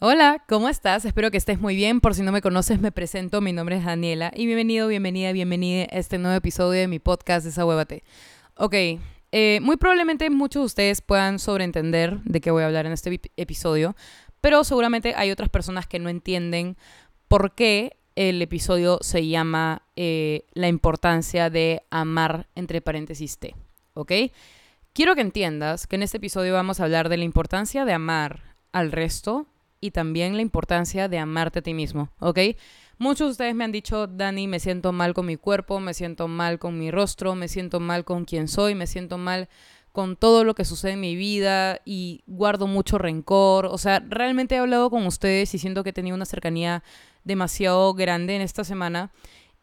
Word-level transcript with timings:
Hola, 0.00 0.44
¿cómo 0.46 0.68
estás? 0.68 1.04
Espero 1.04 1.32
que 1.32 1.38
estés 1.38 1.60
muy 1.60 1.74
bien. 1.74 2.00
Por 2.00 2.14
si 2.14 2.22
no 2.22 2.30
me 2.30 2.40
conoces, 2.40 2.78
me 2.80 2.92
presento. 2.92 3.40
Mi 3.40 3.52
nombre 3.52 3.78
es 3.78 3.84
Daniela 3.84 4.30
y 4.32 4.46
bienvenido, 4.46 4.86
bienvenida, 4.86 5.32
bienvenida 5.32 5.88
a 5.90 5.98
este 5.98 6.18
nuevo 6.18 6.36
episodio 6.36 6.78
de 6.78 6.86
mi 6.86 7.00
podcast 7.00 7.44
Desahuévate. 7.44 8.04
Ok, 8.54 8.74
eh, 9.32 9.58
muy 9.60 9.76
probablemente 9.76 10.30
muchos 10.30 10.60
de 10.62 10.66
ustedes 10.66 11.00
puedan 11.00 11.40
sobreentender 11.40 12.20
de 12.22 12.40
qué 12.40 12.52
voy 12.52 12.62
a 12.62 12.66
hablar 12.66 12.86
en 12.86 12.92
este 12.92 13.20
episodio, 13.36 13.96
pero 14.40 14.62
seguramente 14.62 15.14
hay 15.16 15.32
otras 15.32 15.48
personas 15.48 15.88
que 15.88 15.98
no 15.98 16.08
entienden 16.10 16.76
por 17.26 17.56
qué 17.56 17.96
el 18.14 18.40
episodio 18.40 18.98
se 19.00 19.26
llama 19.26 19.82
eh, 19.96 20.44
La 20.52 20.68
importancia 20.68 21.50
de 21.50 21.82
amar 21.90 22.46
entre 22.54 22.80
paréntesis 22.80 23.38
T. 23.38 23.56
¿Ok? 23.94 24.12
Quiero 24.92 25.16
que 25.16 25.22
entiendas 25.22 25.88
que 25.88 25.96
en 25.96 26.04
este 26.04 26.18
episodio 26.18 26.54
vamos 26.54 26.78
a 26.78 26.84
hablar 26.84 27.08
de 27.08 27.16
la 27.16 27.24
importancia 27.24 27.84
de 27.84 27.94
amar 27.94 28.54
al 28.70 28.92
resto 28.92 29.48
y 29.80 29.90
también 29.90 30.36
la 30.36 30.42
importancia 30.42 31.08
de 31.08 31.18
amarte 31.18 31.60
a 31.60 31.62
ti 31.62 31.74
mismo, 31.74 32.10
¿ok? 32.20 32.38
Muchos 32.98 33.28
de 33.28 33.30
ustedes 33.32 33.54
me 33.54 33.64
han 33.64 33.72
dicho, 33.72 34.08
Dani, 34.08 34.48
me 34.48 34.58
siento 34.58 34.92
mal 34.92 35.14
con 35.14 35.26
mi 35.26 35.36
cuerpo, 35.36 35.78
me 35.78 35.94
siento 35.94 36.26
mal 36.26 36.58
con 36.58 36.78
mi 36.78 36.90
rostro, 36.90 37.34
me 37.36 37.46
siento 37.46 37.78
mal 37.78 38.04
con 38.04 38.24
quien 38.24 38.48
soy, 38.48 38.74
me 38.74 38.88
siento 38.88 39.18
mal 39.18 39.48
con 39.92 40.16
todo 40.16 40.44
lo 40.44 40.54
que 40.54 40.64
sucede 40.64 40.92
en 40.92 41.00
mi 41.00 41.14
vida 41.14 41.80
y 41.84 42.22
guardo 42.26 42.66
mucho 42.66 42.98
rencor. 42.98 43.66
O 43.66 43.78
sea, 43.78 44.00
realmente 44.00 44.56
he 44.56 44.58
hablado 44.58 44.90
con 44.90 45.06
ustedes 45.06 45.54
y 45.54 45.58
siento 45.58 45.84
que 45.84 45.90
he 45.90 45.92
tenido 45.92 46.16
una 46.16 46.24
cercanía 46.24 46.82
demasiado 47.24 47.94
grande 47.94 48.34
en 48.34 48.42
esta 48.42 48.64
semana 48.64 49.12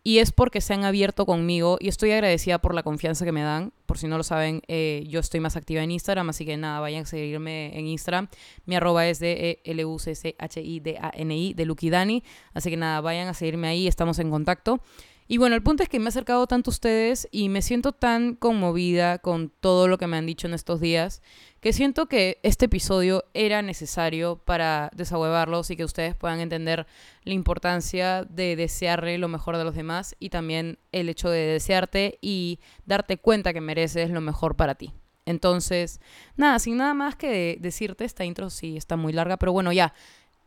y 0.07 0.19
es 0.19 0.31
porque 0.31 0.61
se 0.61 0.75
han 0.75 0.85
abierto 0.85 1.25
conmigo 1.25 1.77
y 1.81 1.87
estoy 1.87 2.11
agradecida 2.11 2.59
por 2.59 2.75
la 2.75 2.83
confianza 2.83 3.25
que 3.25 3.31
me 3.31 3.41
dan. 3.41 3.73
Por 3.87 3.97
si 3.97 4.07
no 4.07 4.17
lo 4.17 4.23
saben, 4.23 4.61
eh, 4.67 5.03
yo 5.07 5.19
estoy 5.19 5.39
más 5.39 5.55
activa 5.55 5.81
en 5.81 5.89
Instagram, 5.89 6.29
así 6.29 6.45
que 6.45 6.55
nada, 6.57 6.79
vayan 6.79 7.03
a 7.03 7.05
seguirme 7.07 7.75
en 7.75 7.87
Instagram. 7.87 8.27
Mi 8.65 8.75
arroba 8.75 9.07
es 9.07 9.17
de 9.17 9.61
l 9.63 9.83
u 9.83 9.97
c 9.97 10.13
c 10.13 10.35
h 10.37 10.61
i 10.61 10.79
d 10.79 10.99
a 11.01 11.11
n 11.15 11.35
i 11.35 11.55
de 11.55 11.65
Lukidani. 11.65 12.23
Así 12.53 12.69
que 12.69 12.77
nada, 12.77 13.01
vayan 13.01 13.27
a 13.27 13.33
seguirme 13.33 13.67
ahí, 13.67 13.87
estamos 13.87 14.19
en 14.19 14.29
contacto. 14.29 14.79
Y 15.27 15.37
bueno, 15.37 15.55
el 15.55 15.63
punto 15.63 15.81
es 15.81 15.89
que 15.89 15.99
me 15.99 16.05
he 16.05 16.09
acercado 16.09 16.45
tanto 16.45 16.69
a 16.69 16.73
ustedes 16.73 17.27
y 17.31 17.49
me 17.49 17.63
siento 17.63 17.93
tan 17.93 18.35
conmovida 18.35 19.17
con 19.17 19.49
todo 19.49 19.87
lo 19.87 19.97
que 19.97 20.05
me 20.05 20.17
han 20.17 20.27
dicho 20.27 20.45
en 20.45 20.53
estos 20.53 20.79
días 20.79 21.23
que 21.61 21.73
siento 21.73 22.05
que 22.05 22.39
este 22.43 22.65
episodio 22.65 23.23
era 23.33 23.63
necesario 23.63 24.37
para 24.37 24.91
desahuevarlos 24.95 25.71
y 25.71 25.75
que 25.75 25.83
ustedes 25.83 26.13
puedan 26.13 26.41
entender 26.41 26.85
la 27.23 27.33
importancia 27.33 28.23
de 28.23 28.55
desearle 28.55 29.17
lo 29.17 29.27
mejor 29.27 29.57
de 29.57 29.63
los 29.63 29.73
demás 29.73 30.15
y 30.19 30.29
también 30.29 30.77
el 30.91 31.09
hecho 31.09 31.27
de 31.31 31.39
desearte 31.39 32.19
y 32.21 32.59
darte 32.85 33.17
cuenta 33.17 33.51
que 33.51 33.61
mereces 33.61 34.11
lo 34.11 34.21
mejor 34.21 34.55
para 34.55 34.75
ti. 34.75 34.93
Entonces, 35.25 35.99
nada, 36.37 36.59
sin 36.59 36.77
nada 36.77 36.93
más 36.93 37.15
que 37.15 37.57
decirte, 37.59 38.05
esta 38.05 38.25
intro 38.25 38.51
sí 38.51 38.77
está 38.77 38.95
muy 38.95 39.11
larga, 39.11 39.37
pero 39.37 39.51
bueno, 39.51 39.73
ya, 39.73 39.95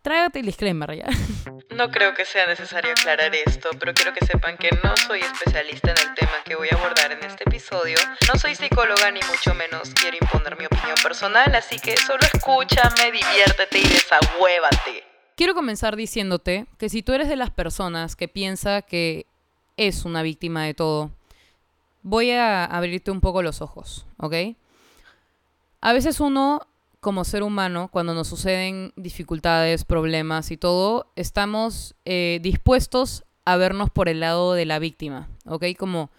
trágate 0.02 0.41
el 0.41 0.46
disclaimer 0.46 0.94
ya. 0.94 1.06
No 1.70 1.91
creo 1.91 2.12
que 2.14 2.24
sea 2.24 2.46
necesario 2.48 2.91
aclarar 2.91 3.32
esto, 3.34 3.70
pero 3.78 3.94
quiero 3.94 4.12
que 4.12 4.27
sepan 4.27 4.56
que 4.56 4.70
no 4.82 4.96
soy 4.96 5.20
especialista 5.20 5.92
en 5.92 6.08
el 6.08 6.14
tema 6.14 6.32
que 6.44 6.56
voy 6.56 6.66
a 6.72 6.74
abordar 6.74 7.12
en 7.12 7.22
este 7.22 7.44
episodio. 7.46 7.96
No 8.26 8.36
soy 8.36 8.56
psicóloga 8.56 9.12
ni 9.12 9.20
mucho 9.20 9.54
menos 9.54 9.91
quiero 9.94 10.16
imponer 10.20 10.58
mi 10.58 10.66
opinión 10.66 10.96
personal, 11.00 11.54
así 11.54 11.78
que 11.78 11.96
solo 11.96 12.19
escúchame, 12.34 13.12
diviértete 13.12 13.78
y 13.78 13.82
desahuévate. 13.82 15.04
Quiero 15.36 15.54
comenzar 15.54 15.94
diciéndote 15.94 16.66
que 16.78 16.88
si 16.88 17.04
tú 17.04 17.12
eres 17.12 17.28
de 17.28 17.36
las 17.36 17.50
personas 17.50 18.16
que 18.16 18.26
piensa 18.26 18.82
que 18.82 19.26
es 19.76 20.04
una 20.04 20.22
víctima 20.22 20.64
de 20.64 20.74
todo, 20.74 21.12
voy 22.02 22.32
a 22.32 22.64
abrirte 22.64 23.12
un 23.12 23.20
poco 23.20 23.42
los 23.42 23.62
ojos, 23.62 24.04
¿ok? 24.16 24.34
A 25.80 25.92
veces 25.92 26.19
uno 26.19 26.66
como 27.09 27.25
ser 27.25 27.42
humano, 27.42 27.89
cuando 27.91 28.12
nos 28.12 28.28
suceden 28.28 28.92
dificultades, 28.95 29.87
problemas 29.87 30.51
y 30.51 30.59
todo, 30.59 31.11
estamos 31.17 31.95
eh, 32.05 32.39
dispuestos 32.42 33.25
a 33.47 33.56
vernos 33.56 33.89
por 33.89 34.11
el 34.11 34.20
lado 34.20 34.53
de 34.53 34.67
la 34.67 34.78
víctima, 34.78 35.31
¿ok? 35.47 35.65
Como, 35.78 36.11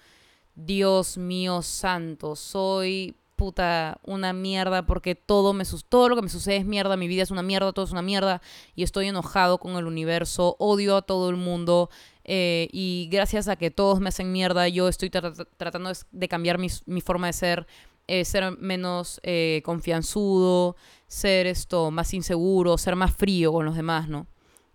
Dios 0.56 1.20
mío 1.20 1.62
santo, 1.62 2.36
soy 2.36 3.14
puta 3.36 4.00
una 4.04 4.34
mierda 4.34 4.88
porque 4.88 5.14
todo, 5.14 5.54
me, 5.54 5.64
todo 5.90 6.10
lo 6.10 6.16
que 6.16 6.24
me 6.24 6.30
sucede 6.30 6.56
es 6.58 6.66
mierda, 6.66 6.98
mi 6.98 7.08
vida 7.08 7.22
es 7.22 7.30
una 7.30 7.44
mierda, 7.44 7.72
todo 7.72 7.86
es 7.86 7.92
una 7.92 8.02
mierda 8.02 8.42
y 8.76 8.82
estoy 8.82 9.10
enojado 9.10 9.60
con 9.60 9.76
el 9.78 9.86
universo, 9.86 10.56
odio 10.58 10.98
a 10.98 11.04
todo 11.04 11.30
el 11.30 11.36
mundo 11.36 11.92
eh, 12.24 12.68
y 12.72 13.10
gracias 13.12 13.48
a 13.48 13.58
que 13.58 13.70
todos 13.70 14.00
me 14.00 14.10
hacen 14.10 14.32
mierda, 14.32 14.68
yo 14.68 14.88
estoy 14.88 15.12
tratando 15.12 15.92
de 16.12 16.28
cambiar 16.28 16.58
mi 16.58 17.02
forma 17.02 17.28
de 17.28 17.34
ser 17.34 17.68
eh, 18.10 18.26
ser 18.26 18.58
menos 18.58 19.20
eh, 19.22 19.62
confianzudo, 19.64 20.76
ser 21.08 21.46
esto 21.46 21.92
más 21.92 22.12
inseguro, 22.16 22.76
ser 22.80 22.96
más 22.96 23.16
frío 23.16 23.52
con 23.54 23.66
los 23.66 23.76
demás, 23.76 24.10
¿no? 24.10 24.26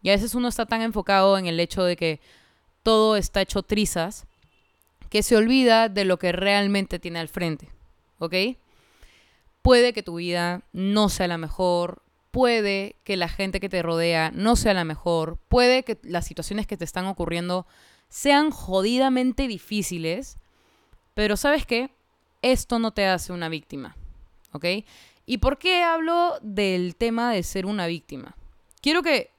Y 0.02 0.10
a 0.10 0.12
veces 0.12 0.36
uno 0.36 0.46
está 0.46 0.66
tan 0.66 0.82
enfocado 0.82 1.36
en 1.36 1.46
el 1.46 1.58
hecho 1.58 1.82
de 1.82 1.96
que 1.96 2.20
todo 2.84 3.16
está 3.16 3.40
hecho 3.40 3.64
trizas 3.64 4.28
que 5.10 5.24
se 5.24 5.34
olvida 5.34 5.88
de 5.88 6.04
lo 6.04 6.16
que 6.16 6.30
realmente 6.30 7.00
tiene 7.00 7.18
al 7.18 7.28
frente, 7.28 7.70
¿ok? 8.20 8.34
Puede 9.62 9.92
que 9.92 10.04
tu 10.04 10.14
vida 10.14 10.62
no 10.72 11.08
sea 11.08 11.26
la 11.26 11.38
mejor, 11.38 12.02
puede 12.30 12.94
que 13.02 13.16
la 13.16 13.28
gente 13.28 13.58
que 13.58 13.68
te 13.68 13.82
rodea 13.82 14.30
no 14.32 14.54
sea 14.54 14.74
la 14.74 14.84
mejor, 14.84 15.38
puede 15.48 15.82
que 15.82 15.98
las 16.04 16.24
situaciones 16.24 16.68
que 16.68 16.76
te 16.76 16.84
están 16.84 17.06
ocurriendo 17.06 17.66
sean 18.08 18.52
jodidamente 18.52 19.48
difíciles, 19.48 20.38
pero 21.14 21.36
¿sabes 21.36 21.66
qué? 21.66 21.90
Esto 22.52 22.78
no 22.78 22.92
te 22.92 23.06
hace 23.06 23.32
una 23.32 23.48
víctima. 23.48 23.96
¿Ok? 24.52 24.66
¿Y 25.26 25.38
por 25.38 25.58
qué 25.58 25.82
hablo 25.82 26.34
del 26.42 26.96
tema 26.96 27.32
de 27.32 27.42
ser 27.42 27.66
una 27.66 27.86
víctima? 27.86 28.36
Quiero 28.80 29.02
que. 29.02 29.30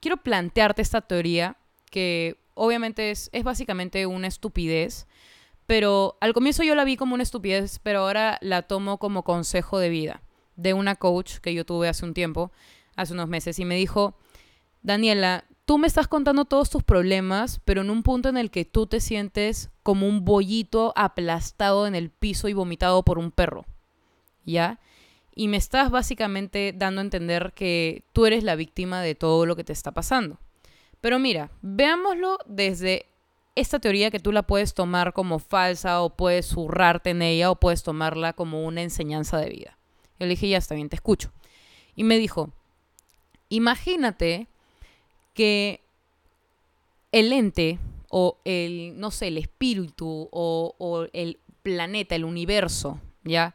Quiero 0.00 0.16
plantearte 0.16 0.82
esta 0.82 1.00
teoría 1.00 1.56
que 1.88 2.36
obviamente 2.54 3.12
es, 3.12 3.30
es 3.32 3.44
básicamente 3.44 4.04
una 4.06 4.26
estupidez. 4.26 5.06
Pero 5.66 6.18
al 6.20 6.32
comienzo 6.32 6.64
yo 6.64 6.74
la 6.74 6.84
vi 6.84 6.96
como 6.96 7.14
una 7.14 7.22
estupidez, 7.22 7.78
pero 7.78 8.00
ahora 8.00 8.36
la 8.40 8.62
tomo 8.62 8.98
como 8.98 9.22
consejo 9.22 9.78
de 9.78 9.90
vida 9.90 10.20
de 10.56 10.74
una 10.74 10.96
coach 10.96 11.38
que 11.38 11.54
yo 11.54 11.64
tuve 11.64 11.88
hace 11.88 12.04
un 12.04 12.14
tiempo, 12.14 12.52
hace 12.96 13.12
unos 13.14 13.28
meses, 13.28 13.58
y 13.58 13.64
me 13.64 13.76
dijo, 13.76 14.16
Daniela, 14.82 15.44
tú 15.64 15.78
me 15.78 15.86
estás 15.86 16.08
contando 16.08 16.44
todos 16.44 16.70
tus 16.70 16.82
problemas, 16.82 17.60
pero 17.64 17.82
en 17.82 17.90
un 17.90 18.02
punto 18.02 18.28
en 18.28 18.36
el 18.36 18.50
que 18.50 18.64
tú 18.64 18.86
te 18.86 19.00
sientes 19.00 19.70
como 19.82 20.06
un 20.06 20.24
bollito 20.24 20.92
aplastado 20.96 21.86
en 21.86 21.94
el 21.94 22.10
piso 22.10 22.48
y 22.48 22.52
vomitado 22.52 23.04
por 23.04 23.18
un 23.18 23.30
perro. 23.30 23.64
¿Ya? 24.44 24.80
Y 25.34 25.48
me 25.48 25.56
estás 25.56 25.90
básicamente 25.90 26.74
dando 26.76 27.00
a 27.00 27.04
entender 27.04 27.52
que 27.54 28.04
tú 28.12 28.26
eres 28.26 28.44
la 28.44 28.56
víctima 28.56 29.00
de 29.00 29.14
todo 29.14 29.46
lo 29.46 29.56
que 29.56 29.64
te 29.64 29.72
está 29.72 29.92
pasando. 29.92 30.38
Pero 31.00 31.18
mira, 31.18 31.50
veámoslo 31.62 32.38
desde 32.46 33.06
esta 33.54 33.78
teoría 33.78 34.10
que 34.10 34.20
tú 34.20 34.32
la 34.32 34.42
puedes 34.42 34.74
tomar 34.74 35.12
como 35.12 35.38
falsa 35.38 36.02
o 36.02 36.16
puedes 36.16 36.46
zurrarte 36.46 37.10
en 37.10 37.22
ella 37.22 37.50
o 37.50 37.56
puedes 37.56 37.82
tomarla 37.82 38.32
como 38.32 38.64
una 38.64 38.82
enseñanza 38.82 39.38
de 39.38 39.50
vida. 39.50 39.78
Yo 40.18 40.26
le 40.26 40.30
dije, 40.30 40.48
ya 40.48 40.58
está 40.58 40.74
bien, 40.74 40.88
te 40.88 40.96
escucho. 40.96 41.32
Y 41.94 42.04
me 42.04 42.18
dijo, 42.18 42.50
imagínate 43.48 44.48
que 45.34 45.80
el 47.12 47.32
ente 47.32 47.78
o 48.10 48.38
el, 48.44 48.98
no 48.98 49.10
sé, 49.10 49.28
el 49.28 49.38
espíritu 49.38 50.28
o, 50.30 51.06
el 51.12 51.38
planeta, 51.62 52.14
el 52.14 52.24
universo, 52.24 53.00
¿ya? 53.24 53.54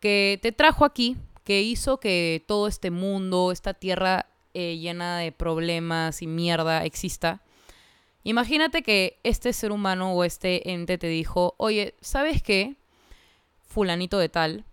Que 0.00 0.38
te 0.42 0.52
trajo 0.52 0.84
aquí, 0.84 1.16
que 1.44 1.62
hizo 1.62 1.98
que 1.98 2.44
todo 2.46 2.68
este 2.68 2.90
mundo, 2.90 3.52
esta 3.52 3.74
tierra 3.74 4.26
eh, 4.54 4.78
llena 4.78 5.18
de 5.18 5.32
problemas 5.32 6.22
y 6.22 6.26
mierda 6.26 6.84
exista. 6.84 7.42
Imagínate 8.24 8.82
que 8.82 9.18
este 9.22 9.52
ser 9.52 9.72
humano 9.72 10.12
o 10.12 10.24
este 10.24 10.70
ente 10.72 10.98
te 10.98 11.08
dijo, 11.08 11.54
oye, 11.56 11.94
¿sabes 12.00 12.42
qué? 12.42 12.76
Fulanito 13.66 14.18
de 14.18 14.28
tal, 14.28 14.64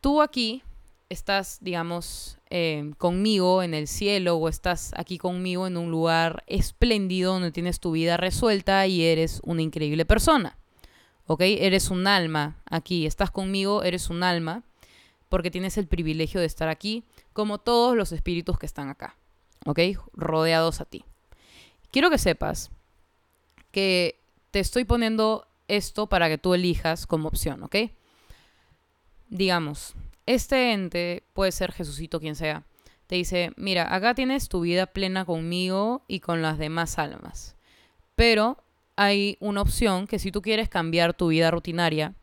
tú 0.00 0.22
aquí 0.22 0.62
estás, 1.08 1.58
digamos, 1.60 2.38
Em, 2.54 2.92
conmigo 2.92 3.62
en 3.62 3.72
el 3.72 3.88
cielo 3.88 4.36
o 4.36 4.46
estás 4.46 4.92
aquí 4.94 5.16
conmigo 5.16 5.66
en 5.66 5.78
un 5.78 5.90
lugar 5.90 6.44
espléndido 6.46 7.32
donde 7.32 7.50
tienes 7.50 7.80
tu 7.80 7.92
vida 7.92 8.18
resuelta 8.18 8.86
y 8.86 9.04
eres 9.04 9.40
una 9.42 9.62
increíble 9.62 10.04
persona. 10.04 10.58
¿Ok? 11.24 11.40
Eres 11.40 11.88
un 11.88 12.06
alma 12.06 12.58
aquí, 12.66 13.06
estás 13.06 13.30
conmigo, 13.30 13.84
eres 13.84 14.10
un 14.10 14.22
alma 14.22 14.64
porque 15.30 15.50
tienes 15.50 15.78
el 15.78 15.86
privilegio 15.86 16.40
de 16.40 16.46
estar 16.46 16.68
aquí 16.68 17.04
como 17.32 17.56
todos 17.56 17.96
los 17.96 18.12
espíritus 18.12 18.58
que 18.58 18.66
están 18.66 18.90
acá. 18.90 19.16
¿Ok? 19.64 19.78
Rodeados 20.12 20.82
a 20.82 20.84
ti. 20.84 21.06
Quiero 21.90 22.10
que 22.10 22.18
sepas 22.18 22.70
que 23.70 24.20
te 24.50 24.60
estoy 24.60 24.84
poniendo 24.84 25.46
esto 25.68 26.06
para 26.06 26.28
que 26.28 26.36
tú 26.36 26.52
elijas 26.52 27.06
como 27.06 27.28
opción, 27.28 27.62
¿ok? 27.62 27.76
Digamos, 29.30 29.94
este 30.26 30.72
ente, 30.72 31.24
puede 31.32 31.52
ser 31.52 31.72
Jesucito 31.72 32.20
quien 32.20 32.34
sea, 32.34 32.64
te 33.06 33.16
dice, 33.16 33.52
mira, 33.56 33.94
acá 33.94 34.14
tienes 34.14 34.48
tu 34.48 34.60
vida 34.60 34.86
plena 34.86 35.24
conmigo 35.24 36.04
y 36.08 36.20
con 36.20 36.40
las 36.40 36.58
demás 36.58 36.98
almas. 36.98 37.56
Pero 38.14 38.62
hay 38.96 39.36
una 39.40 39.62
opción 39.62 40.06
que 40.06 40.18
si 40.18 40.32
tú 40.32 40.42
quieres 40.42 40.68
cambiar 40.68 41.14
tu 41.14 41.28
vida 41.28 41.50
rutinaria, 41.50 42.14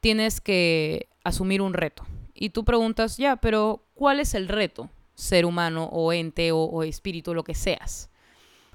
tienes 0.00 0.40
que 0.40 1.08
asumir 1.24 1.60
un 1.62 1.74
reto. 1.74 2.06
Y 2.34 2.50
tú 2.50 2.64
preguntas, 2.64 3.16
ya, 3.16 3.36
pero 3.36 3.84
¿cuál 3.94 4.20
es 4.20 4.34
el 4.34 4.48
reto? 4.48 4.88
Ser 5.14 5.44
humano 5.44 5.88
o 5.92 6.12
ente 6.12 6.52
o, 6.52 6.58
o 6.64 6.82
espíritu, 6.82 7.34
lo 7.34 7.44
que 7.44 7.54
seas. 7.54 8.10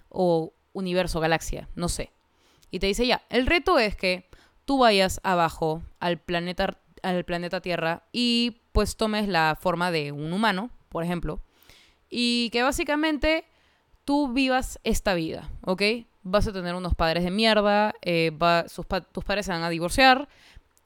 O 0.10 0.54
universo, 0.74 1.20
galaxia, 1.20 1.70
no 1.76 1.90
sé. 1.90 2.12
Y 2.70 2.80
te 2.80 2.88
dice 2.88 3.08
ya, 3.08 3.24
el 3.30 3.48
reto 3.48 3.80
es 3.80 3.96
que 3.96 4.30
tú 4.66 4.80
vayas 4.80 5.20
abajo 5.24 5.82
al 6.00 6.20
planeta, 6.20 6.78
al 7.04 7.24
planeta 7.26 7.62
Tierra 7.62 8.04
y 8.12 8.62
pues 8.72 8.98
tomes 8.98 9.28
la 9.28 9.58
forma 9.60 9.92
de 9.92 10.12
un 10.12 10.34
humano, 10.34 10.70
por 10.90 11.04
ejemplo, 11.04 11.42
y 12.10 12.50
que 12.52 12.64
básicamente 12.64 13.46
tú 14.06 14.32
vivas 14.32 14.80
esta 14.84 15.14
vida, 15.14 15.50
¿ok? 15.66 15.82
Vas 16.24 16.48
a 16.48 16.54
tener 16.54 16.76
unos 16.76 16.96
padres 16.96 17.24
de 17.24 17.32
mierda, 17.32 17.94
eh, 18.02 18.32
tus 19.12 19.24
padres 19.24 19.46
se 19.46 19.52
van 19.52 19.64
a 19.64 19.70
divorciar, 19.70 20.28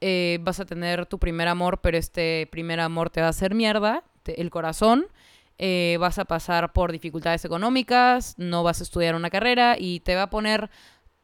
eh, 0.00 0.38
vas 0.40 0.58
a 0.58 0.66
tener 0.66 1.06
tu 1.06 1.18
primer 1.18 1.46
amor, 1.48 1.80
pero 1.80 1.96
este 1.96 2.48
primer 2.50 2.80
amor 2.80 3.10
te 3.10 3.20
va 3.20 3.28
a 3.28 3.30
hacer 3.30 3.54
mierda, 3.54 4.02
el 4.24 4.50
corazón, 4.50 5.06
eh, 5.58 5.96
vas 6.00 6.18
a 6.18 6.24
pasar 6.24 6.72
por 6.72 6.90
dificultades 6.90 7.44
económicas, 7.44 8.34
no 8.38 8.64
vas 8.64 8.80
a 8.80 8.82
estudiar 8.82 9.14
una 9.14 9.30
carrera 9.30 9.76
y 9.78 10.00
te 10.00 10.16
va 10.16 10.22
a 10.22 10.30
poner 10.30 10.70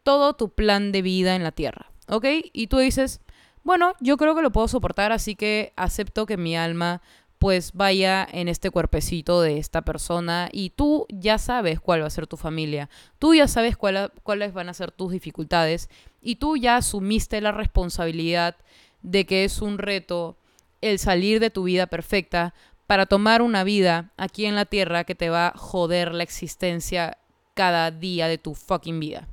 todo 0.05 0.35
tu 0.35 0.51
plan 0.51 0.93
de 0.93 1.03
vida 1.03 1.35
en 1.35 1.43
la 1.43 1.53
tierra, 1.53 1.91
¿ok? 2.07 2.27
Y 2.53 2.69
tú 2.69 2.79
dices, 2.79 3.21
bueno, 3.69 3.93
yo 4.01 4.17
creo 4.17 4.35
que 4.35 4.41
lo 4.41 4.51
puedo 4.51 4.67
soportar, 4.67 5.13
así 5.13 5.37
que 5.37 5.75
acepto 5.77 6.25
que 6.25 6.39
mi 6.39 6.57
alma 6.57 7.03
pues 7.37 7.75
vaya 7.75 8.27
en 8.33 8.49
este 8.49 8.71
cuerpecito 8.71 9.43
de 9.43 9.59
esta 9.59 9.83
persona 9.83 10.49
y 10.53 10.71
tú 10.71 11.05
ya 11.11 11.37
sabes 11.37 11.79
cuál 11.79 12.01
va 12.01 12.07
a 12.07 12.11
ser 12.11 12.27
tu 12.27 12.39
familia, 12.39 12.89
tú 13.19 13.35
ya 13.35 13.47
sabes 13.47 13.77
cuáles 13.77 14.55
van 14.55 14.71
a 14.71 14.73
ser 14.73 14.91
tus 14.91 15.13
dificultades 15.13 15.91
y 16.23 16.37
tú 16.37 16.57
ya 16.57 16.77
asumiste 16.77 17.43
la 17.43 17.53
responsabilidad 17.53 18.57
de 19.03 19.27
que 19.27 19.45
es 19.45 19.61
un 19.61 19.77
reto 19.77 20.39
el 20.81 20.99
salir 20.99 21.39
de 21.39 21.51
tu 21.51 21.65
vida 21.65 21.89
perfecta 21.89 22.55
para 22.87 23.05
tomar 23.05 23.43
una 23.43 23.65
vida 23.65 24.13
aquí 24.17 24.47
en 24.47 24.55
la 24.55 24.65
tierra 24.65 25.05
que 25.05 25.15
te 25.15 25.29
va 25.29 25.49
a 25.49 25.59
joder 25.59 26.15
la 26.15 26.23
existencia 26.23 27.19
cada 27.53 27.91
día 27.91 28.29
de 28.29 28.39
tu 28.39 28.55
fucking 28.55 28.99
vida. 28.99 29.29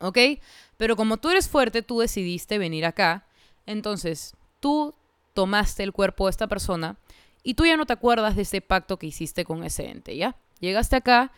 ¿Ok? 0.00 0.18
Pero 0.76 0.94
como 0.94 1.16
tú 1.16 1.30
eres 1.30 1.48
fuerte, 1.48 1.80
tú 1.80 2.00
decidiste 2.00 2.58
venir 2.58 2.84
acá. 2.84 3.25
Entonces, 3.66 4.34
tú 4.60 4.94
tomaste 5.34 5.82
el 5.82 5.92
cuerpo 5.92 6.26
de 6.26 6.30
esta 6.30 6.46
persona 6.46 6.96
y 7.42 7.54
tú 7.54 7.66
ya 7.66 7.76
no 7.76 7.86
te 7.86 7.92
acuerdas 7.92 8.36
de 8.36 8.42
ese 8.42 8.60
pacto 8.60 8.98
que 8.98 9.06
hiciste 9.06 9.44
con 9.44 9.62
ese 9.64 9.90
ente, 9.90 10.16
¿ya? 10.16 10.36
Llegaste 10.60 10.96
acá 10.96 11.32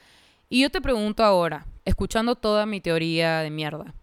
y 0.49 0.63
yo 0.63 0.71
te 0.71 0.81
pregunto 0.81 1.25
ahora, 1.25 1.67
escuchando 1.85 2.37
toda 2.37 2.65
mi 2.65 2.81
teoría 2.81 3.41
de 3.41 3.51
mierda, 3.51 3.95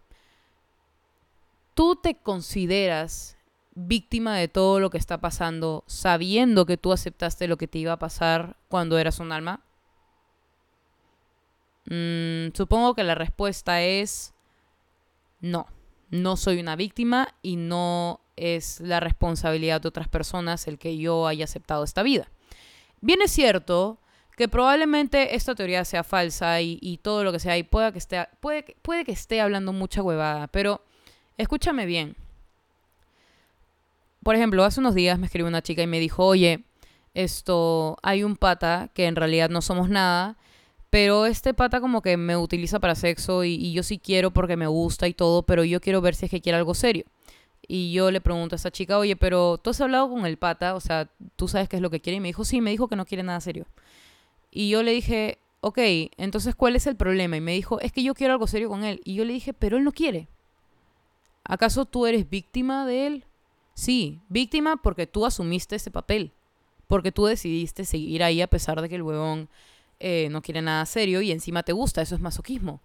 ¿tú 1.74 1.96
te 1.96 2.14
consideras 2.14 3.36
víctima 3.74 4.36
de 4.36 4.48
todo 4.48 4.80
lo 4.80 4.90
que 4.90 4.98
está 4.98 5.18
pasando 5.20 5.84
sabiendo 5.86 6.66
que 6.66 6.76
tú 6.76 6.92
aceptaste 6.92 7.48
lo 7.48 7.56
que 7.56 7.68
te 7.68 7.78
iba 7.78 7.92
a 7.92 7.98
pasar 7.98 8.56
cuando 8.68 8.98
eras 8.98 9.18
un 9.18 9.32
alma? 9.32 9.60
Mm, 11.86 12.54
supongo 12.54 12.94
que 12.94 13.04
la 13.04 13.14
respuesta 13.14 13.82
es 13.82 14.34
no. 15.40 15.66
No 16.10 16.36
soy 16.36 16.60
una 16.60 16.76
víctima 16.76 17.34
y 17.42 17.56
no 17.56 18.20
es 18.36 18.80
la 18.80 19.00
responsabilidad 19.00 19.80
de 19.80 19.88
otras 19.88 20.08
personas 20.08 20.66
el 20.68 20.78
que 20.78 20.96
yo 20.98 21.26
haya 21.26 21.44
aceptado 21.44 21.84
esta 21.84 22.02
vida. 22.02 22.30
Bien 23.00 23.20
es 23.22 23.30
cierto 23.30 23.98
que 24.36 24.48
probablemente 24.48 25.34
esta 25.34 25.54
teoría 25.54 25.84
sea 25.84 26.04
falsa 26.04 26.60
y, 26.60 26.78
y 26.82 26.98
todo 26.98 27.24
lo 27.24 27.32
que 27.32 27.40
sea, 27.40 27.56
y 27.56 27.62
pueda 27.62 27.90
que 27.90 27.98
esté, 27.98 28.28
puede, 28.40 28.76
puede 28.82 29.04
que 29.04 29.12
esté 29.12 29.40
hablando 29.40 29.72
mucha 29.72 30.02
huevada, 30.02 30.46
pero 30.48 30.82
escúchame 31.38 31.86
bien. 31.86 32.16
Por 34.22 34.34
ejemplo, 34.34 34.64
hace 34.64 34.80
unos 34.80 34.94
días 34.94 35.18
me 35.18 35.26
escribió 35.26 35.48
una 35.48 35.62
chica 35.62 35.82
y 35.82 35.86
me 35.86 36.00
dijo, 36.00 36.24
oye, 36.24 36.64
esto, 37.14 37.96
hay 38.02 38.24
un 38.24 38.36
pata 38.36 38.90
que 38.92 39.06
en 39.06 39.16
realidad 39.16 39.48
no 39.48 39.62
somos 39.62 39.88
nada, 39.88 40.36
pero 40.96 41.26
este 41.26 41.52
pata 41.52 41.82
como 41.82 42.00
que 42.00 42.16
me 42.16 42.38
utiliza 42.38 42.80
para 42.80 42.94
sexo 42.94 43.44
y, 43.44 43.70
yo 43.74 43.82
sí 43.82 43.98
quiero 43.98 44.30
porque 44.30 44.56
me 44.56 44.66
gusta 44.66 45.06
y 45.06 45.12
todo, 45.12 45.42
pero 45.42 45.62
yo 45.62 45.78
quiero 45.78 46.00
ver 46.00 46.14
si 46.14 46.24
es 46.24 46.30
que 46.30 46.40
quiere 46.40 46.56
algo 46.56 46.72
serio. 46.72 47.04
Y 47.68 47.92
yo 47.92 48.10
le 48.10 48.22
pregunto 48.22 48.54
a 48.54 48.56
esta 48.56 48.70
chica, 48.70 48.96
oye, 48.96 49.14
pero 49.14 49.58
tú 49.58 49.68
has 49.68 49.80
hablado 49.82 50.08
con 50.08 50.24
el 50.24 50.38
pata, 50.38 50.74
o 50.74 50.80
sea, 50.80 51.10
tú 51.36 51.48
sabes 51.48 51.68
qué 51.68 51.76
es 51.76 51.82
lo 51.82 51.90
que 51.90 52.00
quiere. 52.00 52.16
Y 52.16 52.20
me 52.20 52.28
dijo, 52.28 52.46
sí, 52.46 52.62
me 52.62 52.70
dijo 52.70 52.88
que 52.88 52.96
no 52.96 53.04
quiere 53.04 53.22
nada 53.22 53.42
serio. 53.42 53.66
Y 54.50 54.70
yo 54.70 54.82
le 54.82 54.92
dije, 54.92 55.36
ok, 55.60 55.78
entonces, 56.16 56.54
¿cuál 56.54 56.76
es 56.76 56.86
el 56.86 56.96
problema? 56.96 57.36
Y 57.36 57.42
me 57.42 57.52
dijo, 57.52 57.78
es 57.80 57.92
que 57.92 58.02
yo 58.02 58.14
quiero 58.14 58.32
algo 58.32 58.46
serio 58.46 58.70
con 58.70 58.82
él. 58.82 59.02
Y 59.04 59.16
yo 59.16 59.26
le 59.26 59.34
dije, 59.34 59.52
pero 59.52 59.76
él 59.76 59.84
no 59.84 59.92
quiere. 59.92 60.28
¿Acaso 61.44 61.84
tú 61.84 62.06
eres 62.06 62.30
víctima 62.30 62.86
de 62.86 63.06
él? 63.06 63.24
Sí, 63.74 64.22
víctima 64.30 64.76
porque 64.76 65.06
tú 65.06 65.26
asumiste 65.26 65.76
ese 65.76 65.90
papel. 65.90 66.32
Porque 66.86 67.12
tú 67.12 67.26
decidiste 67.26 67.84
seguir 67.84 68.24
ahí 68.24 68.40
a 68.40 68.46
pesar 68.46 68.80
de 68.80 68.88
que 68.88 68.94
el 68.94 69.02
huevón 69.02 69.50
eh, 70.00 70.28
no 70.30 70.42
quiere 70.42 70.62
nada 70.62 70.84
serio 70.86 71.20
y 71.20 71.32
encima 71.32 71.62
te 71.62 71.72
gusta. 71.72 72.02
Eso 72.02 72.14
es 72.14 72.20
masoquismo. 72.20 72.80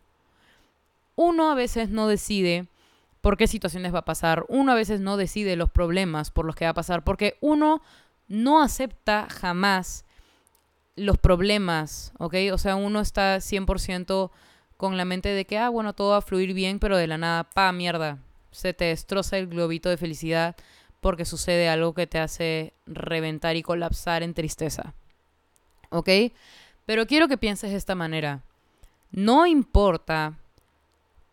Uno 1.16 1.52
a 1.52 1.56
veces 1.56 1.90
no 1.90 2.08
decide 2.08 2.68
por 3.22 3.38
qué 3.38 3.48
situaciones 3.48 3.94
va 3.94 4.00
a 4.00 4.06
pasar. 4.06 4.46
Uno 4.50 4.72
a 4.72 4.76
veces 4.76 5.00
no 5.02 5.18
decide 5.18 5.56
los 5.56 5.70
problemas 5.70 6.32
por 6.32 6.46
los 6.46 6.56
que 6.56 6.66
va 6.66 6.72
a 6.72 6.76
pasar. 6.76 7.04
Porque 7.04 7.38
uno 7.42 7.82
no 8.28 8.62
acepta 8.62 9.28
jamás 9.30 10.06
los 10.96 11.18
problemas, 11.18 12.14
¿ok? 12.18 12.36
O 12.54 12.58
sea, 12.58 12.76
uno 12.76 13.02
está 13.02 13.38
100% 13.38 14.32
con 14.78 14.98
la 14.98 15.06
mente 15.06 15.30
de 15.30 15.46
que, 15.46 15.58
ah, 15.58 15.70
bueno, 15.70 15.94
todo 15.94 16.12
va 16.12 16.18
a 16.18 16.22
fluir 16.22 16.54
bien, 16.54 16.80
pero 16.80 16.98
de 16.98 17.08
la 17.08 17.18
nada, 17.18 17.44
pa, 17.44 17.72
mierda, 17.72 18.18
se 18.52 18.74
te 18.74 18.86
destroza 18.86 19.38
el 19.38 19.48
globito 19.48 19.90
de 19.90 19.98
felicidad 19.98 20.56
porque 21.00 21.26
sucede 21.26 21.70
algo 21.70 21.94
que 21.94 22.08
te 22.08 22.20
hace 22.20 22.74
reventar 22.86 23.56
y 23.56 23.64
colapsar 23.64 24.24
en 24.24 24.34
tristeza, 24.34 24.94
¿ok? 25.90 26.10
Pero 26.86 27.08
quiero 27.08 27.28
que 27.28 27.38
pienses 27.38 27.72
de 27.72 27.78
esta 27.78 27.96
manera. 27.96 28.44
No 29.12 29.46
importa 29.46 30.38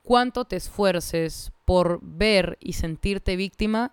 cuánto 0.02 0.44
te 0.44 0.56
esfuerces 0.56 1.52
por 1.64 2.00
ver 2.02 2.56
y 2.60 2.72
sentirte 2.72 3.36
víctima, 3.36 3.92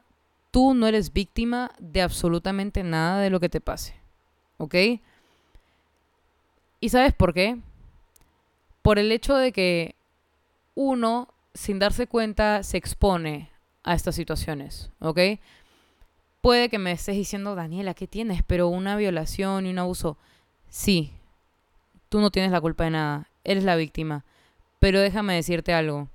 tú 0.51 0.73
no 0.73 0.87
eres 0.87 1.11
víctima 1.11 1.71
de 1.79 2.01
absolutamente 2.01 2.83
nada 2.83 3.19
de 3.19 3.29
lo 3.29 3.41
que 3.41 3.49
te 3.49 3.59
pase, 3.59 3.95
¿ok? 4.57 4.75
¿Y 6.79 6.89
sabes 6.89 7.13
por 7.13 7.33
qué? 7.33 7.57
Por 8.81 8.97
el 8.97 9.11
hecho 9.11 9.35
de 9.35 9.51
que 9.51 9.95
uno, 10.75 11.27
sin 11.53 11.79
darse 11.79 12.07
cuenta, 12.07 12.63
se 12.63 12.77
expone 12.77 13.49
a 13.83 13.93
estas 13.93 14.15
situaciones, 14.15 14.91
¿ok? 14.99 15.19
Puede 16.39 16.69
que 16.69 16.79
me 16.79 16.91
estés 16.91 17.15
diciendo, 17.15 17.55
Daniela, 17.55 17.93
¿qué 17.93 18.07
tienes? 18.07 18.43
Pero 18.43 18.67
una 18.67 18.95
violación 18.95 19.65
y 19.65 19.71
un 19.71 19.79
abuso. 19.79 20.17
Sí, 20.69 21.11
tú 22.09 22.19
no 22.19 22.31
tienes 22.31 22.51
la 22.51 22.61
culpa 22.61 22.85
de 22.85 22.91
nada, 22.91 23.29
eres 23.43 23.63
la 23.63 23.75
víctima. 23.75 24.25
Pero 24.79 24.99
déjame 24.99 25.35
decirte 25.35 25.73
algo. 25.73 26.09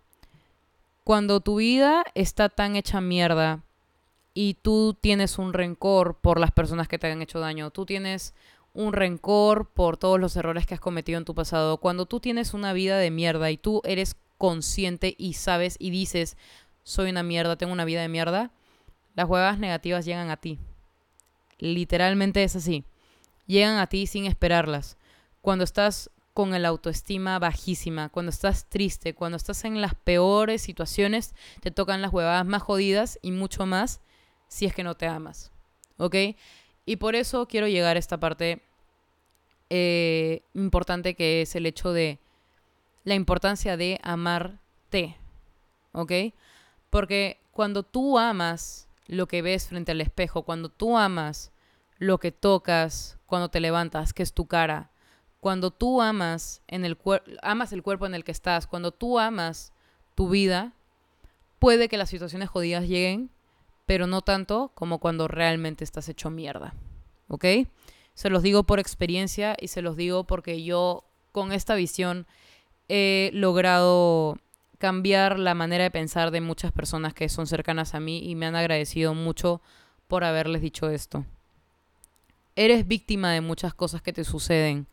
Cuando 1.05 1.41
tu 1.41 1.57
vida 1.57 2.05
está 2.15 2.49
tan 2.49 2.77
hecha 2.77 3.01
mierda 3.01 3.61
y 4.35 4.55
tú 4.55 4.97
tienes 5.01 5.39
un 5.39 5.53
rencor 5.53 6.17
por 6.17 6.39
las 6.39 6.53
personas 6.53 6.89
que 6.89 6.99
te 6.99 7.11
han 7.11 7.23
hecho 7.23 7.41
daño, 7.41 7.71
tú 7.71 7.87
tienes 7.87 8.35
un 8.75 8.93
rencor 8.93 9.69
por 9.69 9.97
todos 9.97 10.21
los 10.21 10.37
errores 10.37 10.67
que 10.67 10.75
has 10.75 10.81
cometido 10.81 11.19
en 11.19 11.25
tu 11.25 11.35
pasado, 11.35 11.79
cuando 11.79 12.07
tú 12.07 12.21
tienes 12.21 12.55
una 12.55 12.73
vida 12.73 12.99
de 12.99 13.11
mierda 13.11 13.51
y 13.51 13.57
tú 13.57 13.83
eres 13.85 14.15
consciente 14.39 15.15
y 15.19 15.35
sabes 15.35 15.77
y 15.79 15.91
dices, 15.91 16.37
soy 16.85 17.11
una 17.11 17.23
mierda, 17.23 17.57
tengo 17.57 17.73
una 17.73 17.85
vida 17.85 18.03
de 18.03 18.09
mierda, 18.09 18.51
las 19.15 19.29
huevas 19.29 19.59
negativas 19.59 20.05
llegan 20.05 20.31
a 20.31 20.37
ti. 20.37 20.59
Literalmente 21.59 22.43
es 22.43 22.57
así. 22.57 22.85
Llegan 23.47 23.79
a 23.79 23.87
ti 23.87 24.07
sin 24.07 24.27
esperarlas. 24.27 24.97
Cuando 25.41 25.65
estás 25.65 26.11
con 26.35 26.55
el 26.55 26.65
autoestima 26.65 27.39
bajísima, 27.39 28.09
cuando 28.09 28.31
estás 28.31 28.67
triste, 28.69 29.15
cuando 29.15 29.37
estás 29.37 29.65
en 29.65 29.81
las 29.81 29.95
peores 29.95 30.63
situaciones, 30.63 31.35
te 31.61 31.71
tocan 31.71 32.03
las 32.03 32.13
huevadas 32.13 32.47
más 32.47 32.63
jodidas 32.63 33.19
y 33.23 33.33
mucho 33.33 33.67
más 33.67 34.01
si 34.49 34.67
es 34.67 34.75
que 34.75 34.85
no 34.85 34.95
te 34.95 35.07
amas. 35.07 35.51
¿Ok? 35.99 36.15
Y 36.87 36.97
por 36.97 37.15
eso 37.15 37.47
quiero 37.47 37.69
llegar 37.69 37.97
a 37.97 37.99
esta 37.99 38.19
parte 38.19 38.63
eh, 39.69 40.43
importante 40.55 41.15
que 41.15 41.43
es 41.43 41.55
el 41.55 41.67
hecho 41.67 41.93
de 41.93 42.19
la 43.05 43.15
importancia 43.15 43.77
de 43.77 44.01
amarte. 44.03 45.17
¿Ok? 45.93 46.13
Porque 46.91 47.41
cuando 47.53 47.83
tú 47.83 48.19
amas 48.19 48.89
lo 49.07 49.27
que 49.27 49.43
ves 49.43 49.69
frente 49.69 49.93
al 49.93 50.01
espejo, 50.01 50.43
cuando 50.43 50.69
tú 50.69 50.97
amas 50.97 51.53
lo 51.99 52.19
que 52.19 52.33
tocas 52.33 53.19
cuando 53.27 53.51
te 53.51 53.61
levantas, 53.61 54.13
que 54.13 54.23
es 54.23 54.33
tu 54.33 54.47
cara, 54.47 54.90
cuando 55.41 55.71
tú 55.71 56.03
amas, 56.03 56.63
en 56.69 56.85
el 56.85 56.97
amas 57.43 57.73
el 57.73 57.83
cuerpo 57.83 58.07
en 58.07 58.15
el 58.15 58.25
que 58.25 58.33
estás, 58.33 58.67
cuando 58.67 58.93
tú 58.93 59.19
amas 59.19 59.73
tu 60.15 60.29
vida, 60.29 60.73
puede 61.59 61.89
que 61.89 61.97
las 61.97 62.11
situaciones 62.11 62.49
jodidas 62.49 62.87
lleguen, 62.87 63.31
pero 63.87 64.07
no 64.07 64.21
tanto 64.21 64.71
como 64.75 64.99
cuando 64.99 65.29
realmente 65.29 65.83
estás 65.83 66.09
hecho 66.09 66.31
mierda. 66.31 66.75
¿Ok? 67.29 67.45
Se 68.15 68.31
los 68.31 68.43
digo 68.43 68.65
por 68.65 68.81
experiencia 68.81 69.57
y 69.61 69.69
se 69.69 69.83
los 69.83 69.97
digo 69.97 70.25
porque 70.25 70.63
yo 70.63 71.05
con 71.33 71.53
esta 71.53 71.75
visión 71.75 72.27
he 72.89 73.31
logrado 73.33 74.39
cambiar 74.79 75.39
la 75.39 75.55
manera 75.55 75.85
de 75.85 75.91
pensar 75.91 76.31
de 76.31 76.41
muchas 76.41 76.73
personas 76.73 77.15
que 77.15 77.29
son 77.29 77.47
cercanas 77.47 77.95
a 77.95 78.01
mí 78.01 78.29
y 78.29 78.35
me 78.35 78.47
han 78.47 78.57
agradecido 78.57 79.15
mucho 79.15 79.61
por 80.09 80.25
haberles 80.25 80.63
dicho 80.63 80.91
esto. 80.91 81.25
Eres 82.57 82.87
víctima 82.87 83.33
de 83.33 83.41
muchas 83.41 83.75
cosas 83.75 84.03
que 84.03 84.13
te 84.13 84.25
suceden. 84.25 84.87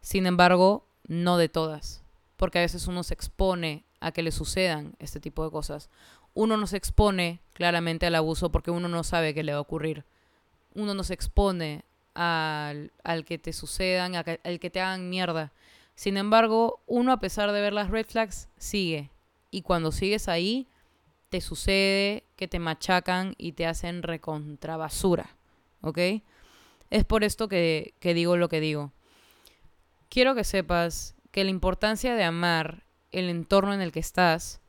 Sin 0.00 0.26
embargo, 0.26 0.86
no 1.06 1.36
de 1.36 1.48
todas. 1.48 2.02
Porque 2.36 2.58
a 2.58 2.62
veces 2.62 2.86
uno 2.86 3.02
se 3.02 3.14
expone 3.14 3.84
a 4.00 4.12
que 4.12 4.22
le 4.22 4.32
sucedan 4.32 4.94
este 4.98 5.20
tipo 5.20 5.44
de 5.44 5.50
cosas. 5.50 5.90
Uno 6.34 6.56
no 6.56 6.66
se 6.66 6.76
expone 6.76 7.40
claramente 7.52 8.06
al 8.06 8.14
abuso 8.14 8.50
porque 8.50 8.70
uno 8.70 8.88
no 8.88 9.04
sabe 9.04 9.34
qué 9.34 9.42
le 9.42 9.52
va 9.52 9.58
a 9.58 9.62
ocurrir. 9.62 10.04
Uno 10.74 10.94
no 10.94 11.04
se 11.04 11.14
expone 11.14 11.84
al, 12.14 12.92
al 13.04 13.24
que 13.24 13.38
te 13.38 13.52
sucedan, 13.52 14.14
al 14.14 14.60
que, 14.60 14.70
te 14.70 14.80
hagan 14.80 15.10
mierda. 15.10 15.52
Sin 15.94 16.16
embargo, 16.16 16.80
uno 16.86 17.12
a 17.12 17.20
pesar 17.20 17.52
de 17.52 17.60
ver 17.60 17.72
las 17.72 17.90
red 17.90 18.06
flags, 18.06 18.48
sigue. 18.56 19.10
Y 19.50 19.62
cuando 19.62 19.92
sigues 19.92 20.28
ahí, 20.28 20.66
te 21.28 21.40
sucede 21.40 22.24
que 22.36 22.48
te 22.48 22.58
machacan 22.58 23.34
y 23.36 23.52
te 23.52 23.66
hacen 23.66 24.02
recontrabasura. 24.02 25.36
¿Ok? 25.82 25.98
Es 26.90 27.04
por 27.04 27.24
esto 27.24 27.48
que, 27.48 27.94
que 28.00 28.14
digo 28.14 28.36
lo 28.36 28.48
que 28.48 28.60
digo. 28.60 28.92
Quiero 30.10 30.34
que 30.34 30.42
sepas 30.42 31.14
que 31.30 31.44
la 31.44 31.50
importancia 31.50 32.16
de 32.16 32.24
amar 32.24 32.82
el 33.12 33.28
entorno 33.28 33.72
en 33.72 33.80
el 33.80 33.92
que 33.92 34.00
estás 34.00 34.60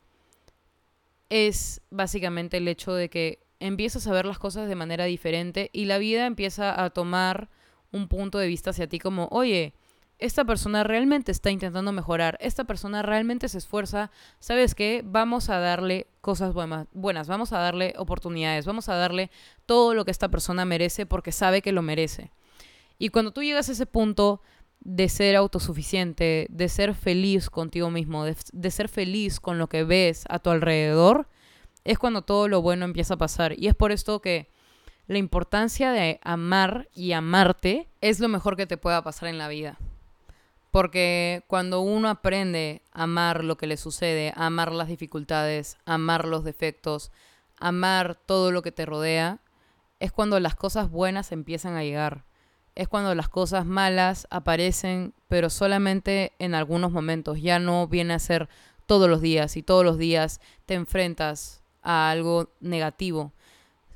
es 1.30 1.80
básicamente 1.90 2.58
el 2.58 2.68
hecho 2.68 2.94
de 2.94 3.10
que 3.10 3.40
empiezas 3.58 4.06
a 4.06 4.12
ver 4.12 4.24
las 4.24 4.38
cosas 4.38 4.68
de 4.68 4.76
manera 4.76 5.04
diferente 5.04 5.68
y 5.72 5.86
la 5.86 5.98
vida 5.98 6.26
empieza 6.26 6.80
a 6.80 6.90
tomar 6.90 7.48
un 7.90 8.06
punto 8.06 8.38
de 8.38 8.46
vista 8.46 8.70
hacia 8.70 8.88
ti 8.88 9.00
como, 9.00 9.26
oye, 9.32 9.74
esta 10.20 10.44
persona 10.44 10.84
realmente 10.84 11.32
está 11.32 11.50
intentando 11.50 11.90
mejorar, 11.90 12.38
esta 12.40 12.62
persona 12.62 13.02
realmente 13.02 13.48
se 13.48 13.58
esfuerza, 13.58 14.12
¿sabes 14.38 14.76
qué? 14.76 15.02
Vamos 15.04 15.50
a 15.50 15.58
darle 15.58 16.06
cosas 16.20 16.54
buenas, 16.54 17.26
vamos 17.26 17.52
a 17.52 17.58
darle 17.58 17.94
oportunidades, 17.98 18.64
vamos 18.64 18.88
a 18.88 18.94
darle 18.94 19.32
todo 19.66 19.92
lo 19.92 20.04
que 20.04 20.12
esta 20.12 20.28
persona 20.28 20.64
merece 20.64 21.04
porque 21.04 21.32
sabe 21.32 21.62
que 21.62 21.72
lo 21.72 21.82
merece. 21.82 22.30
Y 22.96 23.08
cuando 23.08 23.32
tú 23.32 23.42
llegas 23.42 23.68
a 23.68 23.72
ese 23.72 23.86
punto 23.86 24.40
de 24.84 25.08
ser 25.08 25.36
autosuficiente, 25.36 26.46
de 26.50 26.68
ser 26.68 26.94
feliz 26.94 27.50
contigo 27.50 27.90
mismo, 27.90 28.24
de, 28.24 28.36
de 28.52 28.70
ser 28.70 28.88
feliz 28.88 29.40
con 29.40 29.58
lo 29.58 29.68
que 29.68 29.84
ves 29.84 30.24
a 30.28 30.38
tu 30.38 30.50
alrededor, 30.50 31.28
es 31.84 31.98
cuando 31.98 32.22
todo 32.22 32.48
lo 32.48 32.62
bueno 32.62 32.84
empieza 32.84 33.14
a 33.14 33.18
pasar. 33.18 33.58
Y 33.58 33.68
es 33.68 33.74
por 33.74 33.92
esto 33.92 34.20
que 34.20 34.48
la 35.06 35.18
importancia 35.18 35.92
de 35.92 36.20
amar 36.22 36.88
y 36.94 37.12
amarte 37.12 37.88
es 38.00 38.20
lo 38.20 38.28
mejor 38.28 38.56
que 38.56 38.66
te 38.66 38.76
pueda 38.76 39.02
pasar 39.02 39.28
en 39.28 39.38
la 39.38 39.48
vida. 39.48 39.78
Porque 40.70 41.44
cuando 41.48 41.80
uno 41.80 42.08
aprende 42.08 42.82
a 42.92 43.02
amar 43.02 43.44
lo 43.44 43.56
que 43.56 43.66
le 43.66 43.76
sucede, 43.76 44.32
a 44.34 44.46
amar 44.46 44.72
las 44.72 44.88
dificultades, 44.88 45.76
a 45.84 45.94
amar 45.94 46.26
los 46.26 46.44
defectos, 46.44 47.12
a 47.58 47.68
amar 47.68 48.14
todo 48.14 48.50
lo 48.52 48.62
que 48.62 48.72
te 48.72 48.86
rodea, 48.86 49.40
es 50.00 50.12
cuando 50.12 50.40
las 50.40 50.54
cosas 50.54 50.90
buenas 50.90 51.30
empiezan 51.30 51.76
a 51.76 51.84
llegar. 51.84 52.24
Es 52.74 52.88
cuando 52.88 53.14
las 53.14 53.28
cosas 53.28 53.66
malas 53.66 54.26
aparecen, 54.30 55.12
pero 55.28 55.50
solamente 55.50 56.32
en 56.38 56.54
algunos 56.54 56.92
momentos. 56.92 57.40
Ya 57.40 57.58
no 57.58 57.86
viene 57.86 58.14
a 58.14 58.18
ser 58.18 58.48
todos 58.86 59.08
los 59.08 59.20
días 59.20 59.56
y 59.56 59.62
todos 59.62 59.84
los 59.84 59.98
días 59.98 60.40
te 60.66 60.74
enfrentas 60.74 61.62
a 61.82 62.10
algo 62.10 62.50
negativo. 62.60 63.32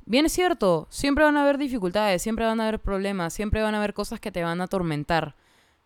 Bien 0.05 0.25
es 0.25 0.31
cierto, 0.31 0.87
siempre 0.89 1.25
van 1.25 1.37
a 1.37 1.43
haber 1.43 1.57
dificultades, 1.57 2.21
siempre 2.21 2.45
van 2.45 2.59
a 2.59 2.67
haber 2.67 2.79
problemas, 2.79 3.33
siempre 3.33 3.61
van 3.61 3.75
a 3.75 3.79
haber 3.79 3.93
cosas 3.93 4.19
que 4.19 4.31
te 4.31 4.43
van 4.43 4.61
a 4.61 4.65
atormentar 4.65 5.35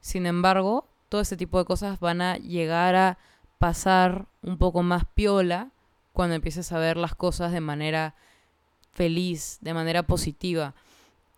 sin 0.02 0.26
embargo, 0.26 0.88
todo 1.10 1.22
ese 1.22 1.38
tipo 1.38 1.60
de 1.60 1.66
cosas 1.66 2.00
van 2.00 2.22
a 2.22 2.38
llegar 2.38 2.96
a 2.96 3.18
pasar 3.60 4.26
un 4.42 4.58
poco 4.58 4.82
más 4.82 5.06
piola 5.14 5.70
cuando 6.12 6.36
empieces 6.36 6.72
a 6.72 6.80
ver 6.80 6.98
las 6.98 7.16
cosas 7.16 7.52
de 7.52 7.62
manera 7.62 8.16
feliz, 8.92 9.60
de 9.62 9.76
manera 9.76 10.04
positiva. 10.04 10.74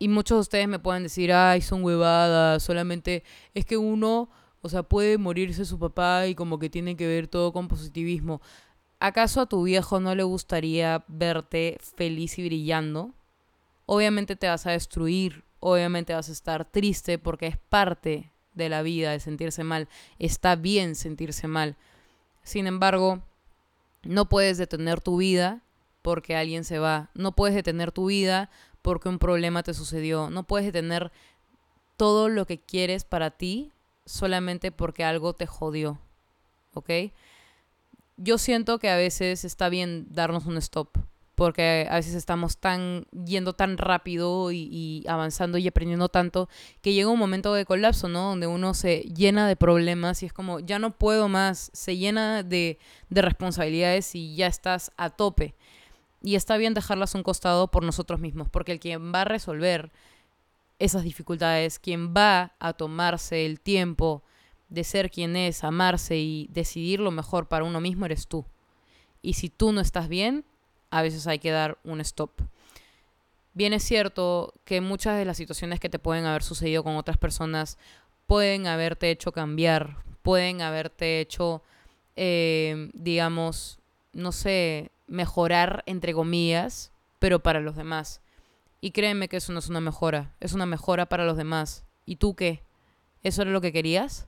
Y 0.04 0.10
muchos 0.10 0.36
de 0.36 0.42
ustedes 0.42 0.68
me 0.68 0.80
pueden 0.80 1.04
decir, 1.04 1.32
ay, 1.32 1.62
son 1.62 1.82
huevadas, 1.82 2.62
solamente 2.62 3.24
es 3.54 3.64
que 3.64 3.78
uno, 3.78 4.30
o 4.62 4.68
sea, 4.68 4.84
puede 4.84 5.18
morirse 5.18 5.64
su 5.64 5.80
papá 5.80 6.28
y 6.28 6.36
como 6.36 6.60
que 6.60 6.70
tiene 6.70 6.98
que 6.98 7.08
ver 7.08 7.30
todo 7.30 7.54
con 7.54 7.70
positivismo. 7.70 8.42
¿Acaso 9.00 9.40
a 9.40 9.46
tu 9.46 9.64
viejo 9.64 10.02
no 10.02 10.14
le 10.14 10.24
gustaría 10.24 11.06
verte 11.08 11.78
feliz 11.96 12.38
y 12.38 12.44
brillando? 12.44 13.14
Obviamente 13.86 14.36
te 14.36 14.50
vas 14.50 14.68
a 14.68 14.72
destruir, 14.72 15.46
obviamente 15.62 16.14
vas 16.14 16.28
a 16.28 16.34
estar 16.34 16.70
triste 16.70 17.18
porque 17.18 17.48
es 17.48 17.58
parte 17.58 18.34
de 18.56 18.68
la 18.68 18.82
vida, 18.82 19.12
de 19.12 19.22
sentirse 19.22 19.64
mal. 19.64 19.88
Está 20.20 20.58
bien 20.58 20.96
sentirse 20.96 21.48
mal. 21.48 21.78
Sin 22.42 22.68
embargo, 22.68 23.24
no 24.04 24.28
puedes 24.28 24.58
detener 24.58 25.00
tu 25.00 25.16
vida 25.16 25.62
porque 26.02 26.36
alguien 26.36 26.66
se 26.66 26.78
va. 26.78 27.10
No 27.14 27.38
puedes 27.38 27.56
detener 27.56 27.94
tu 27.94 28.08
vida 28.08 28.50
porque 28.84 29.10
un 29.10 29.18
problema 29.18 29.64
te 29.64 29.74
sucedió. 29.74 30.30
No 30.30 30.44
puedes 30.44 30.68
detener 30.68 31.12
todo 31.98 32.30
lo 32.30 32.46
que 32.46 32.60
quieres 32.60 33.06
para 33.06 33.32
ti 33.32 33.72
solamente 34.06 34.72
porque 34.72 35.04
algo 35.04 35.34
te 35.34 35.48
jodió. 35.48 35.98
¿Ok? 36.76 36.90
Yo 38.18 38.38
siento 38.38 38.78
que 38.78 38.90
a 38.90 38.96
veces 38.96 39.44
está 39.44 39.70
bien 39.70 40.06
darnos 40.12 40.46
un 40.46 40.58
stop 40.58 40.90
porque 41.36 41.88
a 41.90 41.96
veces 41.96 42.14
estamos 42.14 42.58
tan 42.58 43.06
yendo 43.26 43.54
tan 43.54 43.78
rápido 43.78 44.52
y, 44.52 45.04
avanzando 45.08 45.58
y 45.58 45.68
aprendiendo 45.68 46.10
tanto 46.10 46.48
que 46.82 46.94
llega 46.94 47.10
un 47.10 47.18
momento 47.18 47.54
de 47.54 47.66
colapso, 47.66 48.08
¿no? 48.08 48.30
Donde 48.30 48.48
uno 48.48 48.74
se 48.74 49.00
llena 49.02 49.48
de 49.48 49.56
problemas 49.56 50.22
y 50.22 50.28
es 50.28 50.34
como, 50.34 50.60
ya 50.60 50.78
no 50.78 50.92
puedo 50.92 51.30
más, 51.30 51.72
se 51.74 51.98
llena 51.98 52.44
de, 52.44 52.78
de 53.10 53.22
responsabilidades 53.22 54.14
y 54.14 54.36
ya 54.36 54.48
estás 54.48 54.92
a 54.96 55.10
tope. 55.10 55.56
Y 56.24 56.36
está 56.36 56.58
bien 56.58 56.74
dejarlas 56.74 57.14
a 57.14 57.18
un 57.20 57.24
costado 57.24 57.70
por 57.70 57.84
nosotros 57.84 58.20
mismos, 58.20 58.50
porque 58.50 58.72
el 58.72 58.80
quien 58.80 59.14
va 59.14 59.22
a 59.22 59.26
resolver 59.26 59.92
esas 60.80 61.04
dificultades, 61.04 61.80
quien 61.80 62.14
va 62.16 62.54
a 62.60 62.74
tomarse 62.74 63.46
el 63.46 63.60
tiempo 63.60 64.24
de 64.70 64.84
ser 64.84 65.12
quien 65.12 65.36
es, 65.36 65.64
amarse 65.64 66.18
y 66.18 66.48
decidir 66.52 67.00
lo 67.00 67.12
mejor 67.12 67.48
para 67.48 67.66
uno 67.66 67.80
mismo, 67.80 68.06
eres 68.06 68.28
tú. 68.28 68.46
Y 69.22 69.34
si 69.34 69.50
tú 69.50 69.72
no 69.72 69.82
estás 69.82 70.08
bien, 70.08 70.46
a 70.90 71.02
veces 71.02 71.28
hay 71.28 71.40
que 71.40 71.52
dar 71.52 71.78
un 71.84 72.02
stop. 72.02 72.32
Bien 73.54 73.74
es 73.74 73.84
cierto 73.84 74.54
que 74.66 74.82
muchas 74.82 75.18
de 75.18 75.26
las 75.26 75.38
situaciones 75.38 75.80
que 75.80 75.90
te 75.90 76.00
pueden 76.00 76.26
haber 76.26 76.42
sucedido 76.42 76.84
con 76.84 76.96
otras 76.96 77.18
personas 77.18 77.78
pueden 78.26 78.66
haberte 78.66 79.12
hecho 79.12 79.32
cambiar, 79.32 79.98
pueden 80.24 80.62
haberte 80.62 81.20
hecho, 81.20 81.62
eh, 82.16 82.90
digamos, 82.94 83.80
no 84.14 84.32
sé, 84.32 84.90
mejorar 85.08 85.84
entre 85.86 86.14
comillas, 86.14 86.92
pero 87.20 87.42
para 87.42 87.60
los 87.60 87.76
demás. 87.76 88.22
Y 88.82 88.92
créeme 88.92 89.30
que 89.30 89.38
eso 89.38 89.54
no 89.54 89.60
es 89.60 89.70
una 89.70 89.82
mejora, 89.82 90.36
es 90.40 90.54
una 90.54 90.66
mejora 90.66 91.08
para 91.08 91.26
los 91.26 91.38
demás. 91.38 91.86
¿Y 92.06 92.18
tú 92.18 92.36
qué? 92.36 92.64
¿Eso 93.24 93.42
era 93.42 93.52
lo 93.52 93.62
que 93.62 93.72
querías? 93.72 94.28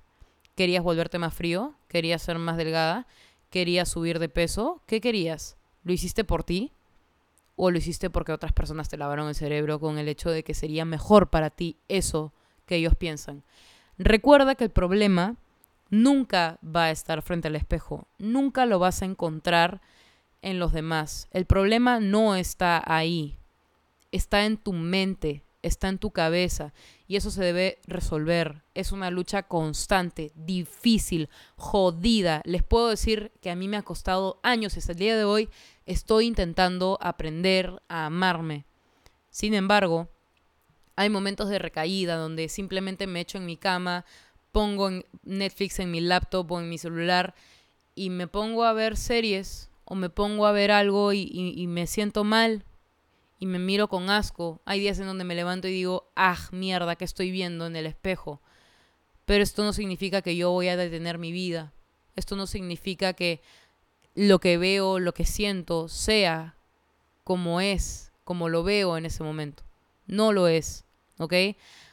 ¿Querías 0.55 0.83
volverte 0.83 1.19
más 1.19 1.33
frío? 1.33 1.75
¿Querías 1.89 2.21
ser 2.21 2.39
más 2.39 2.55
delgada? 2.55 3.07
¿Querías 3.49 3.89
subir 3.89 4.19
de 4.19 4.29
peso? 4.29 4.81
¿Qué 4.85 5.01
querías? 5.01 5.57
¿Lo 5.83 5.91
hiciste 5.91 6.23
por 6.23 6.43
ti? 6.43 6.71
¿O 7.57 7.71
lo 7.71 7.77
hiciste 7.77 8.09
porque 8.09 8.31
otras 8.31 8.53
personas 8.53 8.89
te 8.89 8.97
lavaron 8.97 9.27
el 9.27 9.35
cerebro 9.35 9.79
con 9.79 9.97
el 9.97 10.07
hecho 10.07 10.29
de 10.29 10.43
que 10.43 10.53
sería 10.53 10.85
mejor 10.85 11.29
para 11.29 11.49
ti 11.49 11.77
eso 11.89 12.33
que 12.65 12.77
ellos 12.77 12.95
piensan? 12.95 13.43
Recuerda 13.97 14.55
que 14.55 14.63
el 14.65 14.71
problema 14.71 15.35
nunca 15.89 16.59
va 16.63 16.85
a 16.85 16.91
estar 16.91 17.21
frente 17.21 17.47
al 17.47 17.55
espejo, 17.55 18.07
nunca 18.17 18.65
lo 18.65 18.79
vas 18.79 19.01
a 19.01 19.05
encontrar 19.05 19.81
en 20.45 20.59
los 20.59 20.71
demás. 20.71 21.27
El 21.31 21.45
problema 21.45 21.99
no 21.99 22.35
está 22.35 22.81
ahí, 22.85 23.35
está 24.11 24.45
en 24.45 24.57
tu 24.57 24.73
mente, 24.73 25.43
está 25.63 25.89
en 25.89 25.97
tu 25.97 26.11
cabeza 26.11 26.71
y 27.07 27.15
eso 27.15 27.31
se 27.31 27.43
debe 27.43 27.79
resolver. 27.87 28.61
Es 28.75 28.91
una 28.91 29.09
lucha 29.09 29.43
constante, 29.43 30.31
difícil, 30.35 31.29
jodida. 31.57 32.43
Les 32.45 32.61
puedo 32.61 32.89
decir 32.89 33.31
que 33.41 33.49
a 33.49 33.55
mí 33.55 33.67
me 33.67 33.77
ha 33.77 33.81
costado 33.81 34.39
años 34.43 34.77
hasta 34.77 34.91
el 34.91 34.99
día 34.99 35.17
de 35.17 35.23
hoy 35.23 35.49
estoy 35.87 36.27
intentando 36.27 36.99
aprender 37.01 37.81
a 37.89 38.05
amarme. 38.05 38.65
Sin 39.31 39.55
embargo, 39.55 40.09
hay 40.95 41.09
momentos 41.09 41.49
de 41.49 41.57
recaída 41.57 42.17
donde 42.17 42.49
simplemente 42.49 43.07
me 43.07 43.21
echo 43.21 43.39
en 43.39 43.47
mi 43.47 43.57
cama, 43.57 44.05
pongo 44.51 44.91
Netflix 45.23 45.79
en 45.79 45.89
mi 45.89 46.01
laptop 46.01 46.51
o 46.51 46.59
en 46.59 46.69
mi 46.69 46.77
celular 46.77 47.33
y 47.95 48.11
me 48.11 48.27
pongo 48.27 48.63
a 48.63 48.73
ver 48.73 48.95
series 48.95 49.71
o 49.85 49.95
me 49.95 50.09
pongo 50.09 50.45
a 50.47 50.51
ver 50.51 50.71
algo 50.71 51.13
y, 51.13 51.65
me 51.67 51.87
siento 51.87 52.23
mal 52.23 52.65
y 53.39 53.45
me 53.45 53.59
miro 53.59 53.87
con 53.87 54.09
asco. 54.09 54.61
Hay 54.65 54.79
días 54.79 54.99
en 54.99 55.05
donde 55.05 55.23
me 55.23 55.35
levanto 55.35 55.67
y 55.67 55.71
digo, 55.71 56.11
ah, 56.15 56.37
mierda, 56.51 56.95
¿qué 56.95 57.05
estoy 57.05 57.31
viendo 57.31 57.67
en 57.67 57.75
el 57.75 57.85
espejo? 57.85 58.41
Pero 59.25 59.43
esto 59.43 59.63
no 59.63 59.73
significa 59.73 60.21
que 60.21 60.35
yo 60.35 60.51
voy 60.51 60.67
a 60.67 60.77
detener 60.77 61.17
mi 61.17 61.31
vida. 61.31 61.73
Esto 62.15 62.35
no 62.35 62.47
significa 62.47 63.13
que 63.13 63.41
lo 64.15 64.39
que 64.39 64.57
veo, 64.57 64.99
lo 64.99 65.13
que 65.13 65.25
siento, 65.25 65.87
sea 65.87 66.55
como 67.23 67.61
es, 67.61 68.11
como 68.23 68.49
lo 68.49 68.63
veo 68.63 68.97
en 68.97 69.05
ese 69.05 69.23
momento. 69.23 69.63
No 70.07 70.31
lo 70.31 70.47
es, 70.47 70.85
¿ok? 71.17 71.33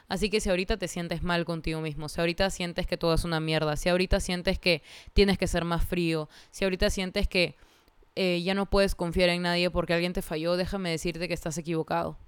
Así 0.09 0.29
que 0.31 0.41
si 0.41 0.51
ahorita 0.51 0.77
te 0.77 0.89
sientes 0.89 1.23
mal 1.23 1.45
contigo 1.45 1.81
mismo, 1.81 2.09
si 2.09 2.21
ahorita 2.21 2.51
sientes 2.51 2.87
que 2.87 2.97
todo 2.97 3.15
es 3.15 3.25
una 3.25 3.41
mierda, 3.41 3.77
si 3.77 3.89
ahorita 3.89 4.21
sientes 4.21 4.59
que 4.59 4.83
tienes 5.15 5.39
que 5.39 5.47
ser 5.47 5.65
más 5.65 5.85
frío, 5.85 6.29
si 6.51 6.65
ahorita 6.65 6.91
sientes 6.91 7.29
que 7.29 7.57
eh, 8.15 8.43
ya 8.43 8.55
no 8.55 8.67
puedes 8.67 8.95
confiar 8.95 9.31
en 9.31 9.43
nadie 9.43 9.71
porque 9.71 9.95
alguien 9.95 10.13
te 10.13 10.23
falló, 10.23 10.57
déjame 10.57 10.91
decirte 10.91 11.29
que 11.29 11.35
estás 11.35 11.57
equivocado. 11.59 12.19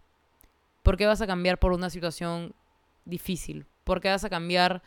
¿Por 0.83 0.97
qué 0.97 1.07
vas 1.07 1.21
a 1.21 1.27
cambiar 1.27 1.59
por 1.59 1.73
una 1.73 1.91
situación 1.91 2.55
difícil? 3.05 3.67
¿Por 3.85 4.01
qué 4.01 4.11
vas 4.11 4.25
a 4.25 4.31
cambiar 4.31 4.83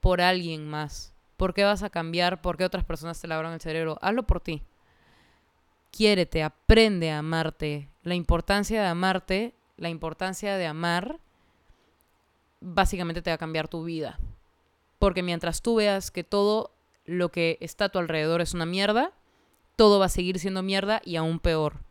por 0.00 0.20
alguien 0.20 0.68
más? 0.68 1.12
¿Por 1.36 1.54
qué 1.54 1.64
vas 1.64 1.82
a 1.82 1.90
cambiar 1.90 2.42
porque 2.42 2.64
otras 2.64 2.84
personas 2.84 3.20
te 3.20 3.28
lavaron 3.28 3.52
el 3.52 3.60
cerebro? 3.60 3.98
Hazlo 4.02 4.26
por 4.26 4.40
ti. 4.40 4.62
Quiérete, 5.90 6.42
aprende 6.42 7.10
a 7.10 7.18
amarte. 7.18 7.88
La 8.02 8.14
importancia 8.14 8.82
de 8.82 8.88
amarte, 8.88 9.54
la 9.76 9.88
importancia 9.88 10.56
de 10.56 10.66
amar, 10.66 11.18
básicamente 12.60 13.22
te 13.22 13.30
va 13.30 13.34
a 13.34 13.38
cambiar 13.38 13.68
tu 13.68 13.84
vida. 13.84 14.18
Porque 14.98 15.22
mientras 15.22 15.62
tú 15.62 15.76
veas 15.76 16.10
que 16.10 16.24
todo 16.24 16.74
lo 17.06 17.30
que 17.30 17.56
está 17.60 17.86
a 17.86 17.88
tu 17.88 17.98
alrededor 17.98 18.42
es 18.42 18.52
una 18.52 18.66
mierda, 18.66 19.12
todo 19.80 19.98
va 19.98 20.04
a 20.04 20.10
seguir 20.10 20.38
siendo 20.38 20.62
mierda 20.62 21.00
y 21.06 21.16
aún 21.16 21.40
peor. 21.40 21.84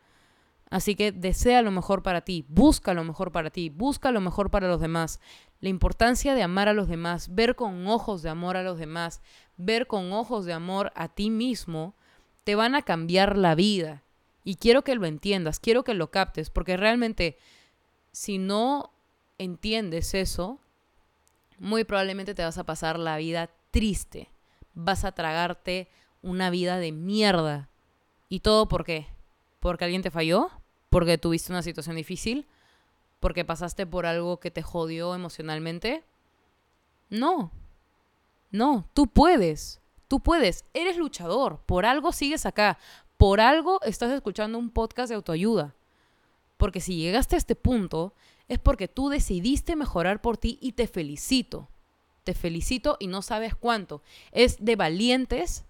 Así 0.69 0.93
que 0.93 1.11
desea 1.11 1.63
lo 1.63 1.71
mejor 1.71 2.03
para 2.03 2.21
ti, 2.21 2.45
busca 2.47 2.93
lo 2.93 3.03
mejor 3.03 3.31
para 3.31 3.49
ti, 3.49 3.69
busca 3.69 4.11
lo 4.11 4.21
mejor 4.21 4.51
para 4.51 4.67
los 4.67 4.79
demás. 4.79 5.19
La 5.59 5.69
importancia 5.69 6.35
de 6.35 6.43
amar 6.43 6.67
a 6.67 6.73
los 6.73 6.87
demás, 6.87 7.33
ver 7.33 7.55
con 7.55 7.87
ojos 7.87 8.21
de 8.21 8.29
amor 8.29 8.57
a 8.57 8.61
los 8.61 8.77
demás, 8.77 9.23
ver 9.57 9.87
con 9.87 10.13
ojos 10.13 10.45
de 10.45 10.53
amor 10.53 10.91
a 10.93 11.07
ti 11.07 11.31
mismo, 11.31 11.95
te 12.43 12.53
van 12.53 12.75
a 12.75 12.83
cambiar 12.83 13.35
la 13.39 13.55
vida. 13.55 14.03
Y 14.43 14.57
quiero 14.57 14.83
que 14.83 14.93
lo 14.93 15.07
entiendas, 15.07 15.59
quiero 15.59 15.83
que 15.83 15.95
lo 15.95 16.11
captes, 16.11 16.51
porque 16.51 16.77
realmente 16.77 17.39
si 18.11 18.37
no 18.37 18.91
entiendes 19.39 20.13
eso, 20.13 20.59
muy 21.57 21.85
probablemente 21.85 22.35
te 22.35 22.43
vas 22.43 22.59
a 22.59 22.65
pasar 22.65 22.99
la 22.99 23.17
vida 23.17 23.49
triste. 23.71 24.29
Vas 24.75 25.05
a 25.05 25.11
tragarte 25.11 25.89
una 26.21 26.51
vida 26.51 26.77
de 26.77 26.91
mierda. 26.91 27.68
¿Y 28.29 28.41
todo 28.41 28.67
por 28.67 28.85
qué? 28.85 29.07
¿Porque 29.59 29.85
alguien 29.85 30.03
te 30.03 30.11
falló? 30.11 30.49
¿Porque 30.89 31.17
tuviste 31.17 31.51
una 31.51 31.63
situación 31.63 31.95
difícil? 31.95 32.47
¿Porque 33.19 33.43
pasaste 33.43 33.85
por 33.85 34.05
algo 34.05 34.39
que 34.39 34.51
te 34.51 34.61
jodió 34.61 35.15
emocionalmente? 35.15 36.03
No. 37.09 37.51
No, 38.51 38.87
tú 38.93 39.07
puedes. 39.07 39.81
Tú 40.07 40.19
puedes. 40.21 40.63
Eres 40.73 40.97
luchador. 40.97 41.59
Por 41.65 41.85
algo 41.85 42.11
sigues 42.11 42.45
acá. 42.45 42.77
Por 43.17 43.41
algo 43.41 43.81
estás 43.81 44.11
escuchando 44.11 44.57
un 44.57 44.69
podcast 44.69 45.09
de 45.09 45.15
autoayuda. 45.15 45.75
Porque 46.57 46.81
si 46.81 46.97
llegaste 46.97 47.35
a 47.35 47.39
este 47.39 47.55
punto 47.55 48.13
es 48.47 48.59
porque 48.59 48.87
tú 48.87 49.09
decidiste 49.09 49.75
mejorar 49.75 50.21
por 50.21 50.37
ti 50.37 50.57
y 50.61 50.73
te 50.73 50.87
felicito. 50.87 51.67
Te 52.23 52.33
felicito 52.33 52.97
y 52.99 53.07
no 53.07 53.21
sabes 53.21 53.55
cuánto. 53.55 54.01
Es 54.31 54.63
de 54.63 54.75
valientes 54.75 55.65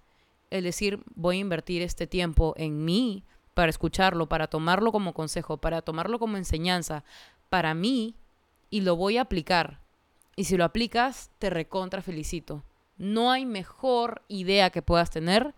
el 0.50 0.63
decir, 0.63 1.00
voy 1.15 1.38
a 1.38 1.41
invertir 1.41 1.82
este 1.82 2.08
tiempo 2.08 2.53
en 2.58 2.84
mí 2.86 3.24
para 3.53 3.70
escucharlo, 3.70 4.27
para 4.27 4.48
tomarlo 4.48 4.91
como 4.91 5.13
consejo, 5.13 5.58
para 5.58 5.82
tomarlo 5.82 6.20
como 6.20 6.38
enseñanza, 6.38 7.03
para 7.50 7.74
mí, 7.74 8.15
y 8.70 8.82
lo 8.82 8.96
voy 8.96 9.18
a 9.18 9.22
aplicar. 9.22 9.82
Y 10.36 10.46
si 10.46 10.56
lo 10.56 10.63
aplicas, 10.63 11.32
te 11.39 11.50
recontra 11.50 12.01
felicito. 12.01 12.63
No 12.98 13.32
hay 13.32 13.46
mejor 13.46 14.22
idea 14.27 14.70
que 14.70 14.82
puedas 14.82 15.10
tener 15.10 15.53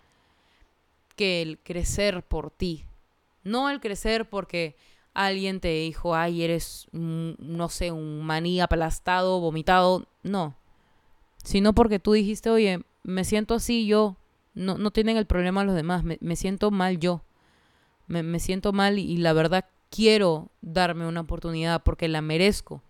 que 1.16 1.42
el 1.42 1.60
crecer 1.60 2.24
por 2.24 2.52
ti. 2.52 2.86
No 3.44 3.70
el 3.70 3.80
crecer 3.80 4.30
porque 4.30 4.76
alguien 5.14 5.60
te 5.60 5.70
dijo, 5.70 6.16
ay, 6.16 6.44
eres, 6.44 6.88
no 6.92 7.70
sé, 7.70 7.92
un 7.92 8.24
maní 8.24 8.62
aplastado, 8.62 9.40
vomitado. 9.40 10.08
No. 10.24 10.56
Sino 11.44 11.74
porque 11.74 12.00
tú 12.00 12.14
dijiste, 12.14 12.50
oye, 12.50 12.84
me 13.04 13.24
siento 13.24 13.56
así 13.56 13.86
yo. 13.86 14.16
No, 14.54 14.78
no 14.78 14.92
tienen 14.92 15.18
el 15.18 15.26
problema 15.26 15.64
los 15.64 15.76
demás. 15.76 16.04
Me, 16.04 16.18
me 16.22 16.36
siento 16.36 16.72
mal 16.72 17.00
yo. 17.00 17.24
Me, 18.08 18.24
me 18.24 18.40
siento 18.40 18.74
mal 18.74 19.00
y, 19.00 19.18
la 19.18 19.34
verdad 19.34 19.66
quiero 19.90 20.50
darme 20.62 21.08
una 21.08 21.22
oportunidad 21.22 21.84
porque 21.84 22.08
la 22.08 22.22
merezco. 22.22 22.82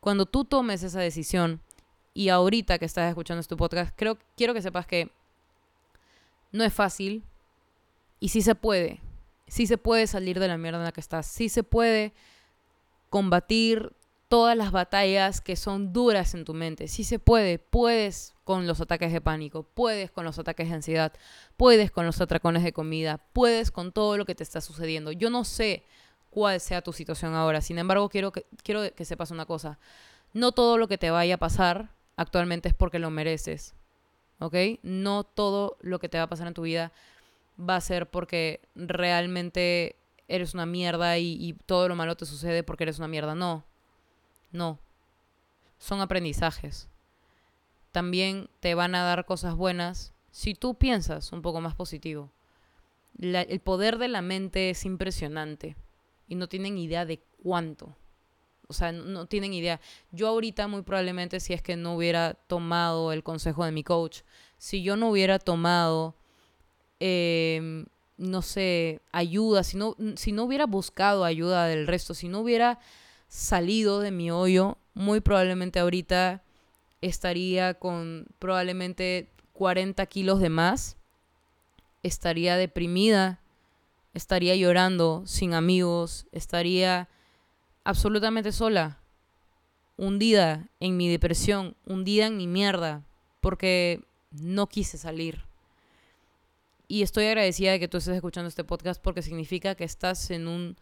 Cuando 0.00 0.26
tú 0.26 0.44
tomes 0.44 0.82
esa 0.82 1.00
decisión 1.00 1.60
y 2.14 2.28
ahorita 2.28 2.78
que 2.78 2.84
estás 2.84 3.08
escuchando 3.08 3.40
este 3.40 3.56
podcast, 3.56 3.94
creo, 3.96 4.18
quiero 4.36 4.54
que 4.54 4.62
sepas 4.62 4.86
que 4.86 5.10
no 6.50 6.64
es 6.64 6.72
fácil 6.72 7.24
y 8.20 8.28
sí 8.28 8.42
se 8.42 8.54
puede 8.54 9.00
sí 9.52 9.66
se 9.66 9.76
puede 9.76 10.06
salir 10.06 10.40
de 10.40 10.48
la 10.48 10.56
mierda 10.56 10.78
en 10.78 10.84
la 10.84 10.92
que 10.92 11.00
estás, 11.00 11.26
sí 11.26 11.50
se 11.50 11.62
puede 11.62 12.14
combatir 13.10 13.92
todas 14.28 14.56
las 14.56 14.72
batallas 14.72 15.42
que 15.42 15.56
son 15.56 15.92
duras 15.92 16.32
en 16.32 16.46
tu 16.46 16.54
mente, 16.54 16.88
sí 16.88 17.04
se 17.04 17.18
puede, 17.18 17.58
puedes 17.58 18.32
con 18.44 18.66
los 18.66 18.80
ataques 18.80 19.12
de 19.12 19.20
pánico, 19.20 19.62
puedes 19.62 20.10
con 20.10 20.24
los 20.24 20.38
ataques 20.38 20.68
de 20.68 20.74
ansiedad, 20.74 21.12
puedes 21.56 21.90
con 21.90 22.06
los 22.06 22.20
atracones 22.20 22.62
de 22.64 22.72
comida, 22.72 23.18
puedes 23.32 23.70
con 23.70 23.92
todo 23.92 24.16
lo 24.16 24.24
que 24.24 24.34
te 24.34 24.42
está 24.42 24.60
sucediendo. 24.60 25.12
Yo 25.12 25.30
no 25.30 25.44
sé 25.44 25.84
cuál 26.30 26.60
sea 26.60 26.82
tu 26.82 26.92
situación 26.92 27.34
ahora, 27.34 27.60
sin 27.60 27.78
embargo 27.78 28.08
quiero 28.08 28.32
que, 28.32 28.46
quiero 28.62 28.82
que 28.94 29.04
sepas 29.04 29.30
una 29.30 29.46
cosa, 29.46 29.78
no 30.32 30.52
todo 30.52 30.78
lo 30.78 30.88
que 30.88 30.98
te 30.98 31.10
vaya 31.10 31.34
a 31.34 31.38
pasar 31.38 31.90
actualmente 32.16 32.68
es 32.68 32.74
porque 32.74 32.98
lo 32.98 33.10
mereces, 33.10 33.74
¿ok? 34.38 34.54
No 34.82 35.24
todo 35.24 35.76
lo 35.80 35.98
que 35.98 36.08
te 36.08 36.18
va 36.18 36.24
a 36.24 36.28
pasar 36.28 36.46
en 36.46 36.54
tu 36.54 36.62
vida 36.62 36.92
va 37.58 37.76
a 37.76 37.80
ser 37.80 38.10
porque 38.10 38.60
realmente 38.74 39.96
eres 40.28 40.54
una 40.54 40.66
mierda 40.66 41.18
y, 41.18 41.54
todo 41.66 41.88
lo 41.88 41.96
malo 41.96 42.16
te 42.16 42.26
sucede 42.26 42.62
porque 42.62 42.84
eres 42.84 42.98
una 42.98 43.08
mierda. 43.08 43.34
No, 43.34 43.64
no. 44.50 44.78
Son 45.78 46.00
aprendizajes. 46.00 46.88
También 47.92 48.48
te 48.60 48.74
van 48.74 48.94
a 48.94 49.02
dar 49.02 49.24
cosas 49.24 49.54
buenas 49.54 50.12
si 50.30 50.54
tú 50.54 50.74
piensas 50.74 51.32
un 51.32 51.42
poco 51.42 51.60
más 51.60 51.74
positivo. 51.74 52.30
el 53.18 53.60
poder 53.60 53.98
de 53.98 54.08
la 54.08 54.22
mente 54.22 54.70
es 54.70 54.84
impresionante 54.84 55.76
y 56.26 56.34
no 56.34 56.48
tienen 56.48 56.78
idea 56.78 57.04
de 57.04 57.22
cuánto. 57.42 57.94
O 58.68 58.72
sea, 58.72 58.90
no, 58.90 59.26
tienen 59.26 59.52
idea. 59.52 59.80
Yo 60.12 60.28
ahorita 60.28 60.66
muy 60.66 60.82
probablemente 60.82 61.40
si 61.40 61.52
es 61.52 61.62
que 61.62 61.76
no 61.76 61.94
hubiera 61.94 62.34
tomado 62.34 63.12
el 63.12 63.22
consejo 63.22 63.64
de 63.64 63.72
mi 63.72 63.84
coach, 63.84 64.22
si 64.56 64.82
yo 64.82 64.96
no 64.96 65.10
hubiera 65.10 65.38
tomado 65.38 66.16
Em, 67.04 67.86
no 68.16 68.42
sé, 68.42 69.00
ayuda, 69.10 69.64
si 69.64 69.76
no, 69.76 69.96
si 70.14 70.30
no 70.30 70.44
hubiera 70.44 70.66
buscado 70.66 71.24
ayuda 71.24 71.66
del 71.66 71.88
resto, 71.88 72.14
si 72.14 72.28
no 72.28 72.38
hubiera 72.38 72.78
salido 73.26 73.98
de 73.98 74.12
mi 74.12 74.30
hoyo, 74.30 74.78
muy 74.94 75.18
probablemente 75.18 75.80
ahorita 75.80 76.44
estaría 77.02 77.74
con 77.74 78.26
probablemente 78.38 79.28
40 79.52 80.06
kilos 80.06 80.40
de 80.40 80.48
más, 80.48 80.96
estaría 82.02 82.56
deprimida, 82.56 83.40
estaría 84.14 84.56
llorando 84.56 85.22
sin 85.26 85.52
amigos, 85.52 86.26
estaría 86.32 87.08
absolutamente 87.84 88.52
sola, 88.52 89.00
hundida 89.96 90.68
en 90.80 90.96
mi 90.96 91.08
depresión, 91.08 91.76
hundida 91.84 92.26
en 92.26 92.36
mi 92.36 92.46
mierda, 92.46 93.04
porque 93.40 94.00
no 94.30 94.68
quise 94.68 94.96
salir. 94.96 95.44
Y 96.88 97.02
estoy 97.02 97.26
agradecida 97.26 97.72
de 97.72 97.80
que 97.80 97.88
tú 97.88 97.98
estés 97.98 98.14
escuchando 98.14 98.48
este 98.48 98.64
podcast 98.64 99.02
porque 99.02 99.22
significa 99.22 99.74
que 99.74 99.84
estás 99.84 100.30
en 100.30 100.46
un 100.46 100.76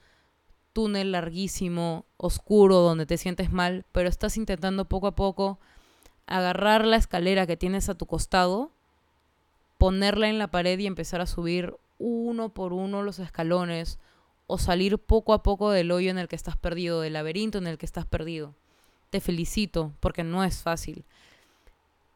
túnel 0.72 1.12
larguísimo, 1.12 2.04
oscuro, 2.16 2.76
donde 2.76 3.06
te 3.06 3.16
sientes 3.16 3.52
mal, 3.52 3.84
pero 3.92 4.08
estás 4.08 4.36
intentando 4.36 4.84
poco 4.86 5.06
a 5.06 5.14
poco 5.14 5.60
agarrar 6.30 6.86
la 6.86 6.96
escalera 6.96 7.46
que 7.46 7.56
tienes 7.56 7.88
a 7.88 7.94
tu 7.94 8.06
costado, 8.06 8.70
ponerla 9.78 10.28
en 10.28 10.38
la 10.38 10.48
pared 10.48 10.78
y 10.78 10.86
empezar 10.86 11.20
a 11.20 11.26
subir 11.26 11.76
uno 11.98 12.48
por 12.48 12.72
uno 12.72 13.02
los 13.02 13.18
escalones 13.18 13.98
o 14.46 14.58
salir 14.58 14.98
poco 14.98 15.32
a 15.32 15.42
poco 15.42 15.70
del 15.70 15.92
hoyo 15.92 16.10
en 16.10 16.18
el 16.18 16.28
que 16.28 16.36
estás 16.36 16.56
perdido, 16.56 17.00
del 17.00 17.12
laberinto 17.12 17.58
en 17.58 17.66
el 17.66 17.78
que 17.78 17.86
estás 17.86 18.06
perdido. 18.06 18.54
Te 19.10 19.20
felicito 19.20 19.92
porque 20.00 20.24
no 20.24 20.44
es 20.44 20.62
fácil. 20.62 21.04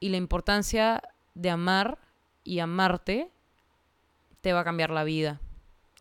Y 0.00 0.09
la 0.09 0.16
importancia 0.16 1.03
de 1.35 1.50
amar 1.50 1.98
y 2.44 2.61
amarte 2.61 3.31
te 4.40 4.53
va 4.53 4.61
a 4.61 4.64
cambiar 4.64 4.90
la 4.90 5.05
vida, 5.05 5.40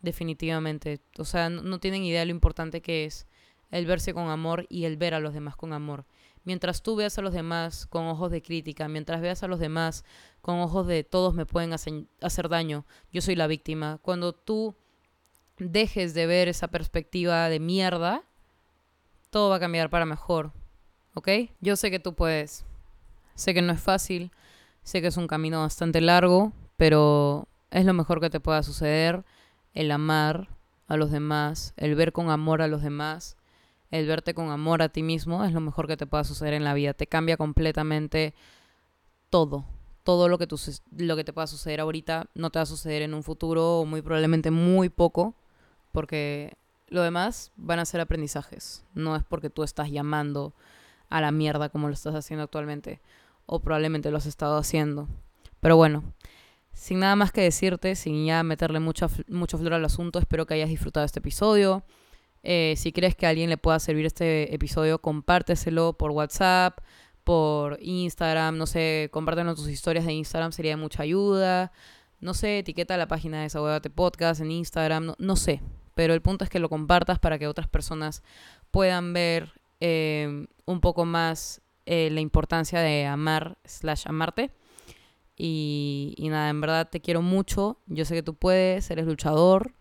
definitivamente. 0.02 1.00
O 1.18 1.24
sea, 1.24 1.50
no, 1.50 1.78
tienen 1.78 2.04
idea 2.04 2.20
de 2.20 2.26
lo 2.26 2.32
importante 2.32 2.80
que 2.80 3.04
es 3.04 3.26
el 3.74 3.86
verse 3.86 4.14
con 4.14 4.28
amor 4.28 4.66
y 4.68 4.84
el 4.84 4.96
ver 4.96 5.14
a 5.14 5.20
los 5.20 5.34
demás 5.34 5.56
con 5.56 5.72
amor. 5.72 6.06
Mientras 6.44 6.80
tú 6.80 6.94
veas 6.94 7.18
a 7.18 7.22
los 7.22 7.34
demás 7.34 7.86
con 7.86 8.06
ojos 8.06 8.30
de 8.30 8.40
crítica, 8.40 8.86
mientras 8.86 9.20
veas 9.20 9.42
a 9.42 9.48
los 9.48 9.58
demás 9.58 10.04
con 10.40 10.60
ojos 10.60 10.86
de 10.86 11.02
todos 11.02 11.34
me 11.34 11.44
pueden 11.44 11.72
hacer, 11.72 12.48
daño, 12.48 12.86
yo 13.10 13.20
soy 13.20 13.34
la 13.34 13.48
víctima. 13.48 13.98
Cuando 14.00 14.32
tú 14.32 14.76
dejes 15.58 16.14
de 16.14 16.26
ver 16.26 16.46
esa 16.46 16.68
perspectiva 16.68 17.48
de 17.48 17.58
mierda, 17.58 18.22
todo 19.30 19.50
va 19.50 19.56
a 19.56 19.60
cambiar 19.60 19.90
para 19.90 20.06
mejor. 20.06 20.52
¿Ok? 21.14 21.28
Yo 21.60 21.74
sé 21.74 21.90
que 21.90 21.98
tú 21.98 22.14
puedes. 22.14 22.64
Sé 23.34 23.54
que 23.54 23.62
no 23.62 23.72
es 23.72 23.80
fácil, 23.80 24.30
sé 24.84 25.00
que 25.00 25.08
es 25.08 25.16
un 25.16 25.26
camino 25.26 25.62
bastante 25.62 26.00
largo, 26.00 26.52
pero 26.76 27.48
es 27.72 27.84
lo 27.84 27.92
mejor 27.92 28.20
que 28.20 28.30
te 28.30 28.38
pueda 28.38 28.62
suceder, 28.62 29.24
el 29.72 29.90
amar 29.90 30.48
a 30.86 30.96
los 30.96 31.10
demás, 31.10 31.74
el 31.76 31.96
ver 31.96 32.12
con 32.12 32.30
amor 32.30 32.62
a 32.62 32.68
los 32.68 32.80
demás, 32.80 33.36
el 33.94 34.08
verte 34.08 34.34
con 34.34 34.50
amor 34.50 34.82
a 34.82 34.88
ti 34.88 35.04
mismo, 35.04 35.44
es 35.44 35.52
lo 35.52 35.60
mejor 35.60 35.86
que 35.86 35.96
te 35.96 36.04
pueda 36.04 36.24
suceder 36.24 36.52
en 36.52 36.64
la 36.64 36.74
vida. 36.74 36.94
Te 36.94 37.06
cambia 37.06 37.36
completamente 37.36 38.34
todo. 39.30 39.66
Todo 40.02 40.28
lo 40.28 40.36
que, 40.36 40.48
lo 40.96 41.16
que 41.16 41.22
te 41.22 41.32
pueda 41.32 41.46
suceder 41.46 41.78
ahorita 41.78 42.26
no 42.34 42.50
te 42.50 42.58
va 42.58 42.64
a 42.64 42.66
suceder 42.66 43.02
en 43.02 43.14
un 43.14 43.22
futuro 43.22 43.84
muy 43.86 44.02
probablemente 44.02 44.50
muy 44.50 44.88
poco, 44.88 45.36
porque 45.92 46.56
Lo 46.88 47.02
demás 47.02 47.52
van 47.56 47.78
a 47.78 47.84
ser 47.84 48.00
aprendizajes. 48.00 48.84
No 48.94 49.14
es 49.14 49.22
porque 49.22 49.48
tú 49.48 49.62
estás 49.62 49.90
llamando 49.90 50.54
a 51.08 51.20
la 51.20 51.30
mierda 51.30 51.68
como 51.68 51.86
lo 51.86 51.94
estás 51.94 52.16
haciendo 52.16 52.42
actualmente. 52.42 53.00
O 53.46 53.60
probablemente 53.60 54.10
lo 54.10 54.16
has 54.16 54.26
estado 54.26 54.56
haciendo. 54.56 55.06
Pero 55.60 55.76
bueno, 55.76 56.02
sin 56.72 56.98
nada 56.98 57.14
más 57.14 57.30
que 57.30 57.42
decirte, 57.42 57.94
sin 57.94 58.26
ya 58.26 58.42
meterle 58.42 58.80
mucho, 58.80 59.08
mucho 59.28 59.56
flor 59.56 59.74
al 59.74 59.84
asunto, 59.84 60.18
espero 60.18 60.46
que 60.46 60.54
hayas 60.54 60.68
disfrutado 60.68 61.06
este 61.06 61.20
episodio. 61.20 61.84
Eh, 62.46 62.74
si 62.76 62.92
crees 62.92 63.16
que 63.16 63.26
a 63.26 63.30
alguien 63.30 63.48
le 63.48 63.56
pueda 63.56 63.80
servir 63.80 64.04
este 64.04 64.54
episodio, 64.54 65.00
compárteselo 65.00 65.94
por 65.94 66.10
WhatsApp, 66.10 66.78
por 67.24 67.78
Instagram, 67.80 68.58
no 68.58 68.66
sé, 68.66 69.08
compártelo 69.10 69.54
tus 69.54 69.68
historias 69.70 70.04
de 70.04 70.12
Instagram, 70.12 70.52
sería 70.52 70.72
de 70.72 70.76
mucha 70.76 71.02
ayuda. 71.02 71.72
No 72.20 72.34
sé, 72.34 72.58
etiqueta 72.58 72.98
la 72.98 73.08
página 73.08 73.38
de 73.38 73.44
Desahogate 73.44 73.88
Podcast 73.88 74.42
en 74.42 74.50
Instagram, 74.50 75.14
no, 75.18 75.36
sé. 75.36 75.62
Pero 75.94 76.12
el 76.12 76.20
punto 76.20 76.44
es 76.44 76.50
que 76.50 76.58
lo 76.58 76.68
compartas 76.68 77.18
para 77.18 77.38
que 77.38 77.46
otras 77.46 77.66
personas 77.66 78.22
puedan 78.70 79.14
ver 79.14 79.52
eh, 79.80 80.46
un 80.66 80.80
poco 80.80 81.06
más 81.06 81.62
eh, 81.86 82.10
la 82.12 82.20
importancia 82.20 82.80
de 82.80 83.06
amar 83.06 83.56
slash 83.64 84.04
amarte. 84.06 84.50
Y 85.36 86.14
nada, 86.30 86.50
en 86.50 86.60
verdad 86.60 86.88
te 86.90 87.00
quiero 87.00 87.22
mucho. 87.22 87.78
Yo 87.86 88.04
sé 88.04 88.14
que 88.14 88.22
tú 88.22 88.34
puedes, 88.34 88.90
eres 88.90 89.06
luchador. 89.06 89.72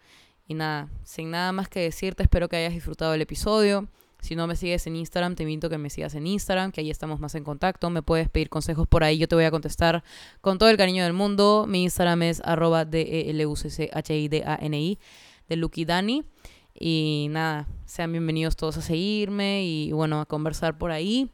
Y 0.54 0.56
nada, 0.56 0.88
sin 1.04 1.32
nada 1.32 1.52
más 1.52 1.68
que 1.68 1.80
decirte, 1.80 2.22
espero 2.22 2.48
que 2.48 2.56
hayas 2.56 2.74
disfrutado 2.74 3.16
el 3.16 3.22
episodio. 3.24 3.90
Si 4.22 4.36
no 4.36 4.46
me 4.46 4.56
sigues 4.56 4.86
en 4.86 4.96
Instagram, 4.96 5.34
te 5.34 5.42
invito 5.42 5.66
a 5.66 5.70
que 5.72 5.80
me 5.80 5.90
sigas 5.90 6.14
en 6.14 6.28
Instagram, 6.28 6.72
que 6.72 6.82
ahí 6.82 6.92
estamos 6.92 7.20
más 7.20 7.34
en 7.34 7.44
contacto. 7.44 7.90
Me 7.90 8.04
puedes 8.04 8.30
pedir 8.30 8.50
consejos 8.50 8.88
por 8.88 9.04
ahí, 9.04 9.18
yo 9.18 9.28
te 9.28 9.34
voy 9.34 9.46
a 9.46 9.50
contestar 9.50 10.04
con 10.42 10.60
todo 10.60 10.70
el 10.70 10.78
cariño 10.78 11.06
del 11.06 11.14
mundo. 11.14 11.66
Mi 11.68 11.82
Instagram 11.82 12.22
es 12.22 12.40
arroba 12.46 12.86
d 12.86 13.02
e 13.02 13.32
l 13.32 13.48
u 13.48 13.56
c 13.56 13.72
c 13.72 13.90
h 13.92 14.16
i 14.16 14.28
d 14.28 14.44
a 14.46 14.60
n 14.62 14.80
i 14.80 15.00
de 15.50 15.56
Lucky 15.56 15.86
Dani. 15.86 16.24
Y 16.80 17.30
nada, 17.32 17.68
sean 17.86 18.12
bienvenidos 18.12 18.56
todos 18.56 18.78
a 18.78 18.84
seguirme 18.84 19.64
y 19.66 19.92
bueno, 19.92 20.22
a 20.22 20.28
conversar 20.28 20.78
por 20.78 20.92
ahí. 20.92 21.32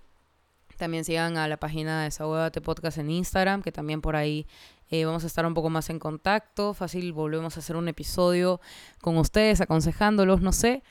También 0.77 1.03
sigan 1.03 1.35
a 1.35 1.49
la 1.49 1.57
página 1.57 1.99
de 1.99 2.03
Desahogate 2.05 2.61
Podcast 2.61 2.99
en 2.99 3.09
Instagram, 3.11 3.63
que 3.63 3.73
también 3.73 3.99
por 3.99 4.15
ahí 4.15 4.47
eh, 4.89 5.05
vamos 5.05 5.23
a 5.23 5.27
estar 5.27 5.45
un 5.45 5.53
poco 5.53 5.69
más 5.69 5.89
en 5.89 5.99
contacto. 5.99 6.73
Fácil, 6.73 7.13
volvemos 7.13 7.57
a 7.57 7.59
hacer 7.59 7.75
un 7.75 7.87
episodio 7.87 8.59
con 9.01 9.17
ustedes, 9.17 9.61
aconsejándolos, 9.61 10.41
no 10.41 10.51
sé. 10.51 10.83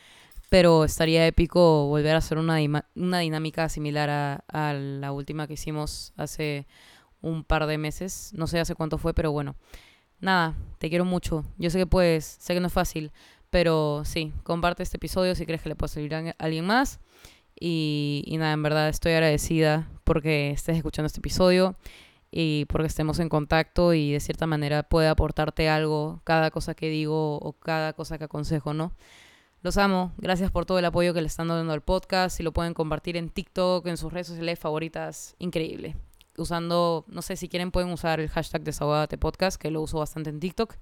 Pero 0.49 0.85
estaría 0.85 1.27
épico 1.27 1.87
volver 1.87 2.15
a 2.15 2.19
hacer 2.19 2.39
una, 2.39 2.59
una 2.95 3.19
dinámica 3.19 3.69
similar 3.69 4.09
a, 4.09 4.45
a 4.49 4.73
la 4.73 5.13
última 5.13 5.47
que 5.47 5.55
hicimos 5.55 6.13
hace 6.17 6.67
un 7.21 7.45
par 7.45 7.67
de 7.67 7.79
meses. 7.79 8.33
No 8.35 8.47
sé 8.47 8.61
hace 8.61 8.75
cuánto 8.75 8.99
fue, 8.99 9.15
pero 9.15 9.33
bueno. 9.33 9.57
Nada, 10.21 10.57
te 10.79 10.89
quiero 10.89 11.05
mucho. 11.05 11.45
Yo 11.59 11.71
sé 11.71 11.79
que 11.79 11.87
puedes, 11.87 12.25
sé 12.25 12.55
que 12.55 12.61
no 12.61 12.67
es 12.67 12.73
fácil, 12.73 13.13
pero 13.51 14.03
sí, 14.05 14.33
comparte 14.43 14.83
este 14.83 14.97
episodio 14.97 15.35
si 15.35 15.47
crees 15.47 15.63
que 15.63 15.69
le 15.69 15.77
puede 15.77 15.93
servir 15.93 16.15
a 16.15 16.35
alguien 16.39 16.67
más. 16.67 17.01
Y, 17.61 18.37
nada, 18.39 18.53
en 18.53 18.63
verdad 18.63 18.89
estoy 18.89 19.13
agradecida 19.13 19.89
porque 20.05 20.51
estés 20.51 20.77
escuchando 20.77 21.07
este 21.07 21.21
episodio 21.21 21.77
y 22.31 22.67
porque 22.67 22.89
estemos 22.89 23.19
en 23.19 23.29
contacto 23.29 23.95
y 23.95 24.13
de 24.13 24.21
cierta 24.21 24.47
manera 24.47 24.83
pueda 24.83 25.11
aportarte 25.11 25.69
algo 25.69 26.21
cada 26.25 26.51
cosa 26.51 26.75
que 26.75 26.89
digo 26.89 27.39
o 27.39 27.53
cada 27.55 27.93
cosa 27.95 28.19
que 28.19 28.25
aconsejo, 28.25 28.75
¿no? 28.75 28.93
Los 29.61 29.77
amo, 29.77 30.13
gracias 30.19 30.53
por 30.53 30.67
todo 30.67 30.79
el 30.79 30.85
apoyo 30.85 31.13
que 31.13 31.21
le 31.21 31.27
están 31.27 31.49
dando 31.49 31.73
al 31.73 31.83
podcast, 31.83 32.37
si 32.37 32.45
lo 32.45 32.53
pueden 32.53 32.75
compartir 32.75 33.17
en 33.17 33.29
TikTok, 33.29 33.87
en 33.87 33.97
sus 33.97 34.13
redes 34.13 34.29
sociales 34.29 34.59
favoritas, 34.59 35.35
increíble. 35.39 35.97
Usando, 36.37 37.05
no 37.09 37.23
sé 37.23 37.35
si 37.35 37.49
quieren 37.49 37.73
pueden 37.73 37.91
usar 37.91 38.21
el 38.21 38.29
hashtag 38.29 38.63
desahogate 38.63 39.19
podcast, 39.19 39.61
que 39.61 39.73
lo 39.73 39.83
uso 39.83 39.99
bastante 39.99 40.31
en 40.31 40.39
TikTok. 40.39 40.77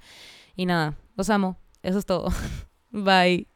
Y 0.57 0.67
nada, 0.67 0.99
los 1.17 1.31
amo, 1.31 1.59
eso 1.83 1.99
es 1.99 2.05
todo. 2.05 2.29
Bye. 2.91 3.56